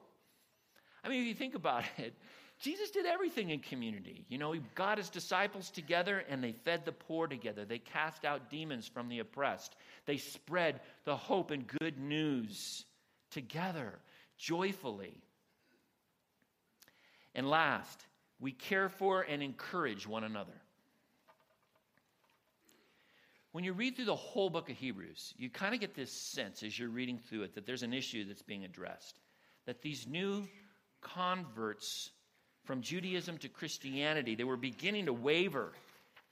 I 1.05 1.09
mean, 1.09 1.23
if 1.23 1.29
you 1.29 1.35
think 1.35 1.55
about 1.55 1.85
it, 1.99 2.15
Jesus 2.59 2.91
did 2.91 3.07
everything 3.07 3.51
in 3.51 3.61
community. 3.61 4.25
You 4.29 4.39
know, 4.39 4.51
he 4.51 4.61
got 4.75 4.99
his 4.99 5.09
disciples 5.09 5.71
together 5.71 6.25
and 6.29 6.43
they 6.43 6.53
fed 6.53 6.85
the 6.85 6.93
poor 6.93 7.29
together. 7.29 7.65
They 7.65 7.79
cast 7.79 8.25
out 8.25 8.51
demons 8.51 8.89
from 8.89 9.09
the 9.09 9.21
oppressed. 9.21 9.77
They 10.05 10.17
spread 10.17 10.81
the 11.05 11.17
hope 11.17 11.53
and 11.53 11.65
good 11.67 11.99
news 11.99 12.85
together, 13.31 14.01
joyfully. 14.37 15.23
And 17.37 17.49
last, 17.49 18.05
we 18.41 18.51
care 18.51 18.89
for 18.89 19.23
and 19.23 19.43
encourage 19.45 20.09
one 20.09 20.25
another. 20.25 20.61
When 23.57 23.65
you 23.65 23.73
read 23.73 23.97
through 23.97 24.05
the 24.05 24.15
whole 24.15 24.51
book 24.51 24.69
of 24.69 24.77
Hebrews, 24.77 25.33
you 25.39 25.49
kind 25.49 25.73
of 25.73 25.81
get 25.81 25.95
this 25.95 26.13
sense 26.13 26.63
as 26.63 26.79
you're 26.79 26.91
reading 26.91 27.19
through 27.19 27.45
it 27.45 27.55
that 27.55 27.65
there's 27.65 27.83
an 27.83 27.95
issue 27.95 28.27
that's 28.27 28.43
being 28.43 28.67
addressed. 28.67 29.19
That 29.65 29.81
these 29.81 30.07
new 30.07 30.47
converts 31.01 32.11
from 32.67 32.83
Judaism 32.83 33.39
to 33.39 33.49
Christianity, 33.49 34.35
they 34.35 34.45
were 34.45 34.59
beginning 34.59 35.07
to 35.07 35.15
waver, 35.15 35.73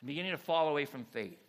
beginning 0.05 0.33
to 0.33 0.37
fall 0.37 0.69
away 0.69 0.85
from 0.85 1.07
faith. 1.07 1.41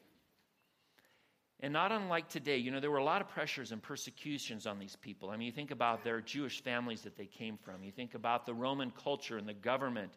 And 1.59 1.73
not 1.73 1.91
unlike 1.91 2.29
today, 2.29 2.55
you 2.55 2.71
know, 2.71 2.79
there 2.79 2.89
were 2.89 2.99
a 2.99 3.03
lot 3.03 3.19
of 3.19 3.27
pressures 3.27 3.73
and 3.73 3.83
persecutions 3.83 4.65
on 4.65 4.79
these 4.79 4.95
people. 4.95 5.29
I 5.29 5.35
mean, 5.35 5.47
you 5.47 5.51
think 5.51 5.71
about 5.71 6.05
their 6.05 6.21
Jewish 6.21 6.63
families 6.63 7.01
that 7.01 7.17
they 7.17 7.25
came 7.25 7.57
from, 7.57 7.83
you 7.83 7.91
think 7.91 8.15
about 8.15 8.45
the 8.45 8.53
Roman 8.53 8.91
culture 8.91 9.37
and 9.37 9.45
the 9.45 9.53
government 9.53 10.13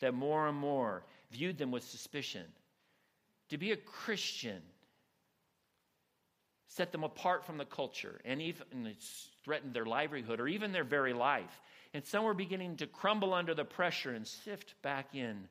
that 0.00 0.14
more 0.14 0.48
and 0.48 0.56
more 0.56 1.04
viewed 1.30 1.58
them 1.58 1.70
with 1.70 1.84
suspicion. 1.84 2.46
To 3.50 3.58
be 3.58 3.72
a 3.72 3.76
Christian 3.76 4.62
set 6.76 6.92
them 6.92 7.04
apart 7.04 7.44
from 7.44 7.58
the 7.58 7.64
culture 7.64 8.20
and 8.24 8.42
even 8.42 8.94
threatened 9.44 9.74
their 9.74 9.86
livelihood 9.86 10.40
or 10.40 10.48
even 10.48 10.72
their 10.72 10.84
very 10.84 11.12
life. 11.12 11.60
And 11.92 12.04
some 12.04 12.24
were 12.24 12.34
beginning 12.34 12.76
to 12.78 12.86
crumble 12.86 13.32
under 13.32 13.54
the 13.54 13.64
pressure 13.64 14.12
and 14.12 14.26
sift 14.26 14.74
back 14.82 15.14
in 15.14 15.48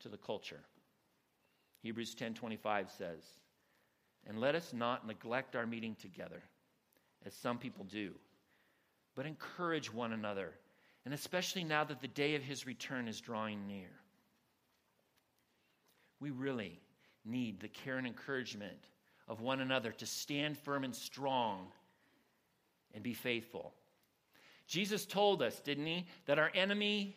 to 0.00 0.08
the 0.08 0.16
culture. 0.16 0.60
Hebrews 1.82 2.14
10:25 2.16 2.90
says, 2.96 3.22
and 4.26 4.40
let 4.40 4.54
us 4.54 4.72
not 4.72 5.06
neglect 5.06 5.54
our 5.54 5.66
meeting 5.66 5.94
together, 5.96 6.42
as 7.26 7.34
some 7.34 7.58
people 7.58 7.84
do, 7.84 8.14
but 9.14 9.26
encourage 9.26 9.92
one 9.92 10.12
another, 10.12 10.52
and 11.04 11.12
especially 11.12 11.62
now 11.62 11.84
that 11.84 12.00
the 12.00 12.08
day 12.08 12.34
of 12.34 12.42
his 12.42 12.66
return 12.66 13.06
is 13.06 13.20
drawing 13.20 13.66
near. 13.66 13.90
We 16.20 16.30
really 16.30 16.80
need 17.24 17.60
the 17.60 17.68
care 17.68 17.98
and 17.98 18.06
encouragement 18.06 18.88
of 19.28 19.40
one 19.40 19.60
another 19.60 19.92
to 19.92 20.06
stand 20.06 20.58
firm 20.58 20.84
and 20.84 20.94
strong 20.94 21.66
and 22.94 23.02
be 23.02 23.14
faithful. 23.14 23.72
Jesus 24.66 25.04
told 25.04 25.42
us, 25.42 25.58
didn't 25.60 25.86
he, 25.86 26.06
that 26.26 26.38
our 26.38 26.50
enemy 26.54 27.16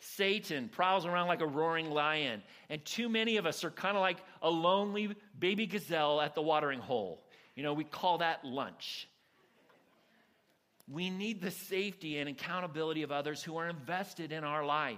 Satan 0.00 0.68
prowls 0.68 1.06
around 1.06 1.26
like 1.28 1.40
a 1.40 1.46
roaring 1.46 1.90
lion, 1.90 2.42
and 2.70 2.84
too 2.84 3.08
many 3.08 3.36
of 3.36 3.46
us 3.46 3.64
are 3.64 3.70
kind 3.70 3.96
of 3.96 4.00
like 4.00 4.18
a 4.42 4.50
lonely 4.50 5.14
baby 5.38 5.66
gazelle 5.66 6.20
at 6.20 6.34
the 6.34 6.42
watering 6.42 6.78
hole. 6.78 7.24
You 7.56 7.62
know, 7.64 7.72
we 7.72 7.84
call 7.84 8.18
that 8.18 8.44
lunch. 8.44 9.08
We 10.90 11.10
need 11.10 11.42
the 11.42 11.50
safety 11.50 12.18
and 12.18 12.28
accountability 12.28 13.02
of 13.02 13.10
others 13.12 13.42
who 13.42 13.56
are 13.56 13.68
invested 13.68 14.32
in 14.32 14.44
our 14.44 14.64
life. 14.64 14.96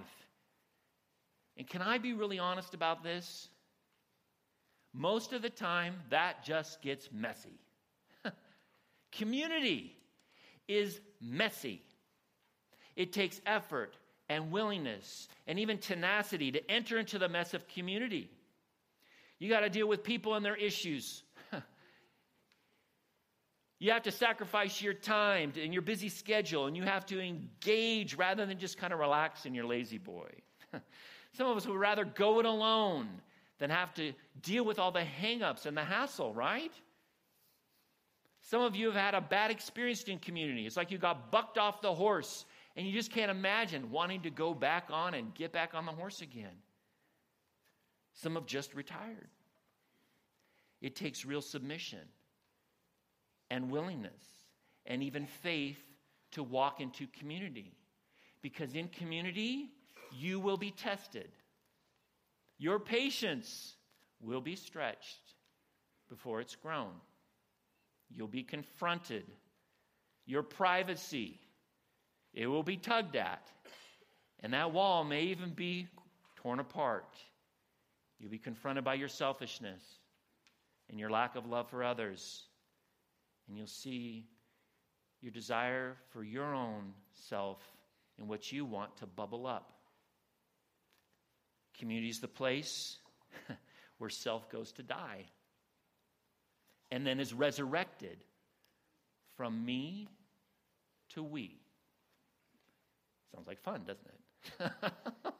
And 1.57 1.67
can 1.67 1.81
I 1.81 1.97
be 1.97 2.13
really 2.13 2.39
honest 2.39 2.73
about 2.73 3.03
this? 3.03 3.49
Most 4.93 5.33
of 5.33 5.41
the 5.41 5.49
time, 5.49 5.95
that 6.09 6.43
just 6.43 6.81
gets 6.81 7.09
messy. 7.11 7.59
Community 9.11 9.95
is 10.67 10.99
messy. 11.21 11.81
It 12.95 13.13
takes 13.13 13.39
effort, 13.45 13.95
and 14.31 14.49
willingness 14.49 15.27
and 15.45 15.59
even 15.59 15.77
tenacity 15.77 16.53
to 16.53 16.71
enter 16.71 16.97
into 16.97 17.19
the 17.19 17.27
mess 17.27 17.53
of 17.53 17.67
community. 17.67 18.29
You 19.39 19.49
got 19.49 19.59
to 19.59 19.69
deal 19.69 19.87
with 19.87 20.05
people 20.05 20.35
and 20.35 20.45
their 20.45 20.55
issues. 20.55 21.23
you 23.79 23.91
have 23.91 24.03
to 24.03 24.11
sacrifice 24.11 24.81
your 24.81 24.93
time 24.93 25.51
and 25.61 25.73
your 25.73 25.81
busy 25.81 26.07
schedule, 26.07 26.67
and 26.67 26.77
you 26.77 26.83
have 26.83 27.05
to 27.07 27.19
engage 27.19 28.15
rather 28.15 28.45
than 28.45 28.57
just 28.57 28.77
kind 28.77 28.93
of 28.93 28.99
relax 28.99 29.45
in 29.45 29.53
your 29.53 29.65
La-Z-Boy. 29.65 30.29
Some 31.33 31.47
of 31.47 31.57
us 31.57 31.67
would 31.67 31.77
rather 31.77 32.05
go 32.05 32.39
it 32.39 32.45
alone 32.45 33.09
than 33.61 33.69
have 33.69 33.93
to 33.93 34.11
deal 34.41 34.65
with 34.65 34.79
all 34.79 34.91
the 34.91 35.05
hangups 35.21 35.67
and 35.67 35.77
the 35.77 35.83
hassle, 35.83 36.33
right? 36.33 36.71
Some 38.41 38.63
of 38.63 38.75
you 38.75 38.87
have 38.87 38.95
had 38.95 39.13
a 39.13 39.21
bad 39.21 39.51
experience 39.51 40.01
in 40.05 40.17
community. 40.17 40.65
It's 40.65 40.75
like 40.75 40.89
you 40.89 40.97
got 40.97 41.31
bucked 41.31 41.59
off 41.59 41.79
the 41.79 41.93
horse 41.93 42.45
and 42.75 42.87
you 42.87 42.91
just 42.91 43.11
can't 43.11 43.29
imagine 43.29 43.91
wanting 43.91 44.23
to 44.23 44.31
go 44.31 44.55
back 44.55 44.85
on 44.89 45.13
and 45.13 45.31
get 45.35 45.51
back 45.51 45.75
on 45.75 45.85
the 45.85 45.91
horse 45.91 46.21
again. 46.21 46.55
Some 48.13 48.33
have 48.33 48.47
just 48.47 48.73
retired. 48.73 49.29
It 50.81 50.95
takes 50.95 51.23
real 51.23 51.41
submission 51.41 51.99
and 53.51 53.69
willingness 53.69 54.23
and 54.87 55.03
even 55.03 55.27
faith 55.27 55.83
to 56.31 56.41
walk 56.41 56.81
into 56.81 57.05
community. 57.19 57.75
Because 58.41 58.73
in 58.73 58.87
community, 58.87 59.69
you 60.11 60.39
will 60.39 60.57
be 60.57 60.71
tested. 60.71 61.29
Your 62.61 62.77
patience 62.77 63.73
will 64.19 64.39
be 64.39 64.55
stretched 64.55 65.33
before 66.09 66.41
it's 66.41 66.55
grown. 66.55 66.91
You'll 68.11 68.27
be 68.27 68.43
confronted. 68.43 69.23
Your 70.27 70.43
privacy, 70.43 71.39
it 72.35 72.45
will 72.45 72.61
be 72.61 72.77
tugged 72.77 73.15
at. 73.15 73.47
And 74.41 74.53
that 74.53 74.73
wall 74.73 75.03
may 75.03 75.23
even 75.23 75.49
be 75.49 75.87
torn 76.35 76.59
apart. 76.59 77.17
You'll 78.19 78.29
be 78.29 78.37
confronted 78.37 78.83
by 78.83 78.93
your 78.93 79.07
selfishness 79.07 79.81
and 80.87 80.99
your 80.99 81.09
lack 81.09 81.35
of 81.35 81.47
love 81.47 81.67
for 81.67 81.83
others. 81.83 82.43
And 83.47 83.57
you'll 83.57 83.65
see 83.65 84.27
your 85.19 85.31
desire 85.31 85.97
for 86.11 86.23
your 86.23 86.53
own 86.53 86.93
self 87.11 87.57
and 88.19 88.29
what 88.29 88.51
you 88.51 88.65
want 88.65 88.97
to 88.97 89.07
bubble 89.07 89.47
up. 89.47 89.80
Community 91.81 92.09
is 92.09 92.19
the 92.19 92.27
place 92.27 92.97
where 93.97 94.11
self 94.11 94.47
goes 94.51 94.71
to 94.73 94.83
die 94.83 95.25
and 96.91 97.07
then 97.07 97.19
is 97.19 97.33
resurrected 97.33 98.23
from 99.35 99.65
me 99.65 100.07
to 101.15 101.23
we. 101.23 101.59
Sounds 103.33 103.47
like 103.47 103.59
fun, 103.63 103.81
doesn't 103.87 104.05
it? 104.05 104.71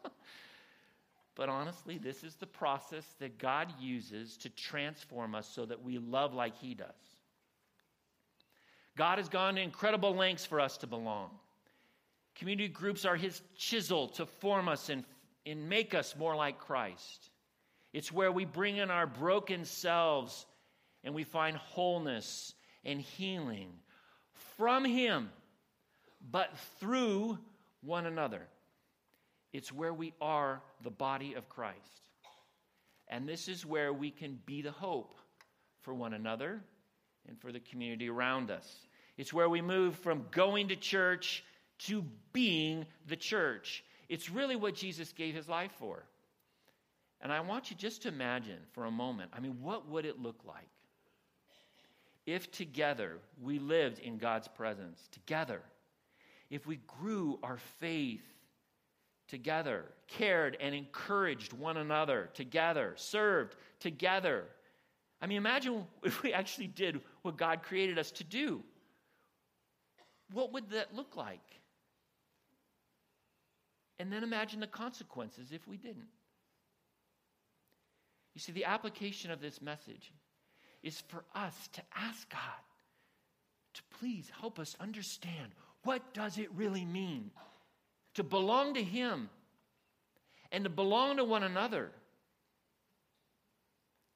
but 1.35 1.47
honestly, 1.47 1.99
this 1.99 2.23
is 2.23 2.33
the 2.33 2.47
process 2.47 3.05
that 3.19 3.37
God 3.37 3.71
uses 3.79 4.35
to 4.37 4.49
transform 4.49 5.35
us 5.35 5.47
so 5.47 5.63
that 5.67 5.83
we 5.83 5.99
love 5.99 6.33
like 6.33 6.57
He 6.57 6.73
does. 6.73 6.87
God 8.97 9.19
has 9.19 9.29
gone 9.29 9.55
to 9.55 9.61
incredible 9.61 10.15
lengths 10.15 10.47
for 10.47 10.59
us 10.59 10.77
to 10.77 10.87
belong. 10.87 11.29
Community 12.33 12.67
groups 12.67 13.05
are 13.05 13.15
His 13.15 13.43
chisel 13.55 14.07
to 14.07 14.25
form 14.25 14.67
us 14.67 14.89
and, 14.89 15.03
and 15.45 15.69
make 15.69 15.93
us 15.93 16.15
more 16.17 16.35
like 16.35 16.59
Christ. 16.59 17.29
It's 17.93 18.11
where 18.11 18.31
we 18.31 18.45
bring 18.45 18.77
in 18.77 18.89
our 18.89 19.07
broken 19.07 19.65
selves 19.65 20.45
and 21.03 21.13
we 21.13 21.23
find 21.23 21.57
wholeness 21.57 22.53
and 22.85 23.01
healing 23.01 23.71
from 24.57 24.85
Him, 24.85 25.29
but 26.29 26.49
through 26.79 27.37
one 27.81 28.05
another. 28.05 28.47
It's 29.53 29.73
where 29.73 29.93
we 29.93 30.13
are 30.21 30.61
the 30.83 30.91
body 30.91 31.33
of 31.33 31.49
Christ. 31.49 31.77
And 33.07 33.27
this 33.27 33.47
is 33.47 33.65
where 33.65 33.91
we 33.91 34.09
can 34.09 34.39
be 34.45 34.61
the 34.61 34.71
hope 34.71 35.15
for 35.81 35.93
one 35.93 36.13
another 36.13 36.61
and 37.27 37.39
for 37.39 37.51
the 37.51 37.59
community 37.59 38.09
around 38.09 38.49
us. 38.49 38.87
It's 39.17 39.33
where 39.33 39.49
we 39.49 39.61
move 39.61 39.95
from 39.97 40.25
going 40.31 40.69
to 40.69 40.75
church 40.75 41.43
to 41.79 42.05
being 42.31 42.85
the 43.07 43.17
church. 43.17 43.83
It's 44.11 44.29
really 44.29 44.57
what 44.57 44.75
Jesus 44.75 45.13
gave 45.13 45.33
his 45.33 45.47
life 45.47 45.71
for. 45.79 46.03
And 47.21 47.31
I 47.31 47.39
want 47.39 47.71
you 47.71 47.77
just 47.77 48.01
to 48.01 48.09
imagine 48.09 48.57
for 48.73 48.83
a 48.83 48.91
moment 48.91 49.31
I 49.33 49.39
mean, 49.39 49.57
what 49.61 49.87
would 49.87 50.05
it 50.05 50.21
look 50.21 50.41
like 50.45 50.67
if 52.25 52.51
together 52.51 53.19
we 53.41 53.57
lived 53.57 53.99
in 53.99 54.17
God's 54.17 54.49
presence, 54.49 55.07
together? 55.13 55.61
If 56.49 56.67
we 56.67 56.79
grew 56.87 57.39
our 57.41 57.57
faith 57.79 58.25
together, 59.29 59.85
cared 60.09 60.57
and 60.59 60.75
encouraged 60.75 61.53
one 61.53 61.77
another 61.77 62.29
together, 62.33 62.93
served 62.97 63.55
together. 63.79 64.43
I 65.21 65.27
mean, 65.27 65.37
imagine 65.37 65.85
if 66.03 66.21
we 66.21 66.33
actually 66.33 66.67
did 66.67 66.99
what 67.21 67.37
God 67.37 67.63
created 67.63 67.97
us 67.97 68.11
to 68.11 68.25
do. 68.25 68.61
What 70.33 70.51
would 70.51 70.69
that 70.71 70.93
look 70.93 71.15
like? 71.15 71.60
And 74.01 74.11
then 74.11 74.23
imagine 74.23 74.59
the 74.59 74.65
consequences 74.65 75.51
if 75.51 75.67
we 75.67 75.77
didn't. 75.77 76.07
You 78.33 78.41
see, 78.41 78.51
the 78.51 78.65
application 78.65 79.29
of 79.29 79.41
this 79.41 79.61
message 79.61 80.11
is 80.81 81.03
for 81.07 81.23
us 81.35 81.53
to 81.73 81.83
ask 81.95 82.27
God 82.31 82.39
to 83.75 83.81
please 83.99 84.31
help 84.39 84.57
us 84.57 84.75
understand 84.79 85.51
what 85.83 86.15
does 86.15 86.39
it 86.39 86.51
really 86.55 86.83
mean 86.83 87.29
to 88.15 88.23
belong 88.23 88.73
to 88.73 88.83
Him 88.83 89.29
and 90.51 90.63
to 90.63 90.69
belong 90.71 91.17
to 91.17 91.23
one 91.23 91.43
another, 91.43 91.91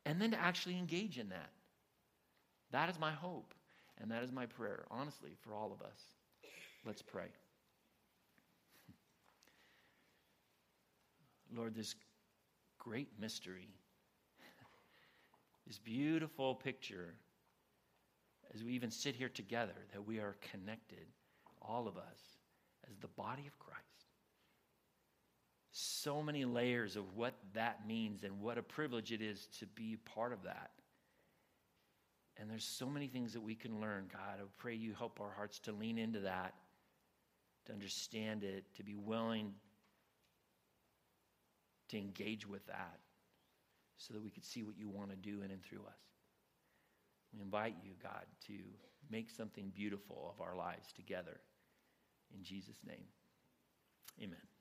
and 0.04 0.20
then 0.20 0.32
to 0.32 0.42
actually 0.42 0.80
engage 0.80 1.20
in 1.20 1.30
that. 1.30 1.52
That 2.72 2.90
is 2.90 3.00
my 3.00 3.12
hope, 3.12 3.54
and 4.02 4.10
that 4.10 4.24
is 4.24 4.32
my 4.32 4.48
prayer, 4.48 4.86
honestly, 4.90 5.36
for 5.44 5.54
all 5.54 5.72
of 5.72 5.86
us. 5.86 6.00
Let's 6.88 7.04
pray. 7.04 7.28
Lord, 11.56 11.76
this 11.76 11.96
great 12.78 13.10
mystery, 13.20 13.70
this 15.66 15.80
beautiful 15.80 16.54
picture, 16.54 17.16
as 18.54 18.64
we 18.64 18.74
even 18.74 18.92
sit 18.92 19.16
here 19.16 19.30
together, 19.30 19.74
that 19.94 20.06
we 20.06 20.20
are 20.20 20.36
connected, 20.52 21.08
all 21.62 21.88
of 21.88 21.98
us, 21.98 22.20
as 22.90 22.98
the 22.98 23.08
body 23.08 23.48
of 23.48 23.58
Christ. 23.58 23.82
So 25.72 26.22
many 26.22 26.46
layers 26.46 26.96
of 26.96 27.16
what 27.16 27.34
that 27.54 27.88
means 27.88 28.24
and 28.24 28.40
what 28.40 28.58
a 28.58 28.64
privilege 28.64 29.12
it 29.12 29.22
is 29.22 29.48
to 29.60 29.66
be 29.66 29.98
part 29.98 30.32
of 30.32 30.44
that. 30.44 30.72
And 32.38 32.50
there's 32.50 32.64
so 32.66 32.88
many 32.88 33.08
things 33.08 33.34
that 33.34 33.42
we 33.42 33.56
can 33.56 33.80
learn, 33.80 34.10
God. 34.12 34.40
I 34.40 34.44
pray 34.58 34.76
you 34.76 34.94
help 34.94 35.20
our 35.22 35.32
hearts 35.32 35.60
to 35.60 35.72
lean 35.72 35.98
into 35.98 36.20
that, 36.22 36.54
to 37.66 37.74
understand 37.74 38.44
it, 38.44 38.66
to 38.76 38.84
be 38.84 38.96
willing 38.96 39.54
to 41.90 41.98
engage 41.98 42.48
with 42.48 42.66
that 42.68 43.00
so 43.98 44.14
that 44.14 44.24
we 44.24 44.30
could 44.30 44.46
see 44.46 44.64
what 44.64 44.78
you 44.78 44.90
want 44.90 45.10
to 45.10 45.16
do 45.16 45.42
in 45.42 45.52
and 45.52 45.64
through 45.64 45.86
us. 45.88 46.02
We 47.34 47.42
invite 47.42 47.76
you, 47.84 47.92
God, 48.02 48.26
to 48.48 48.54
make 49.10 49.30
something 49.30 49.72
beautiful 49.76 50.34
of 50.34 50.42
our 50.42 50.56
lives 50.56 50.92
together. 50.94 51.40
In 52.34 52.44
Jesus' 52.44 52.80
name, 52.86 53.06
amen. 54.22 54.55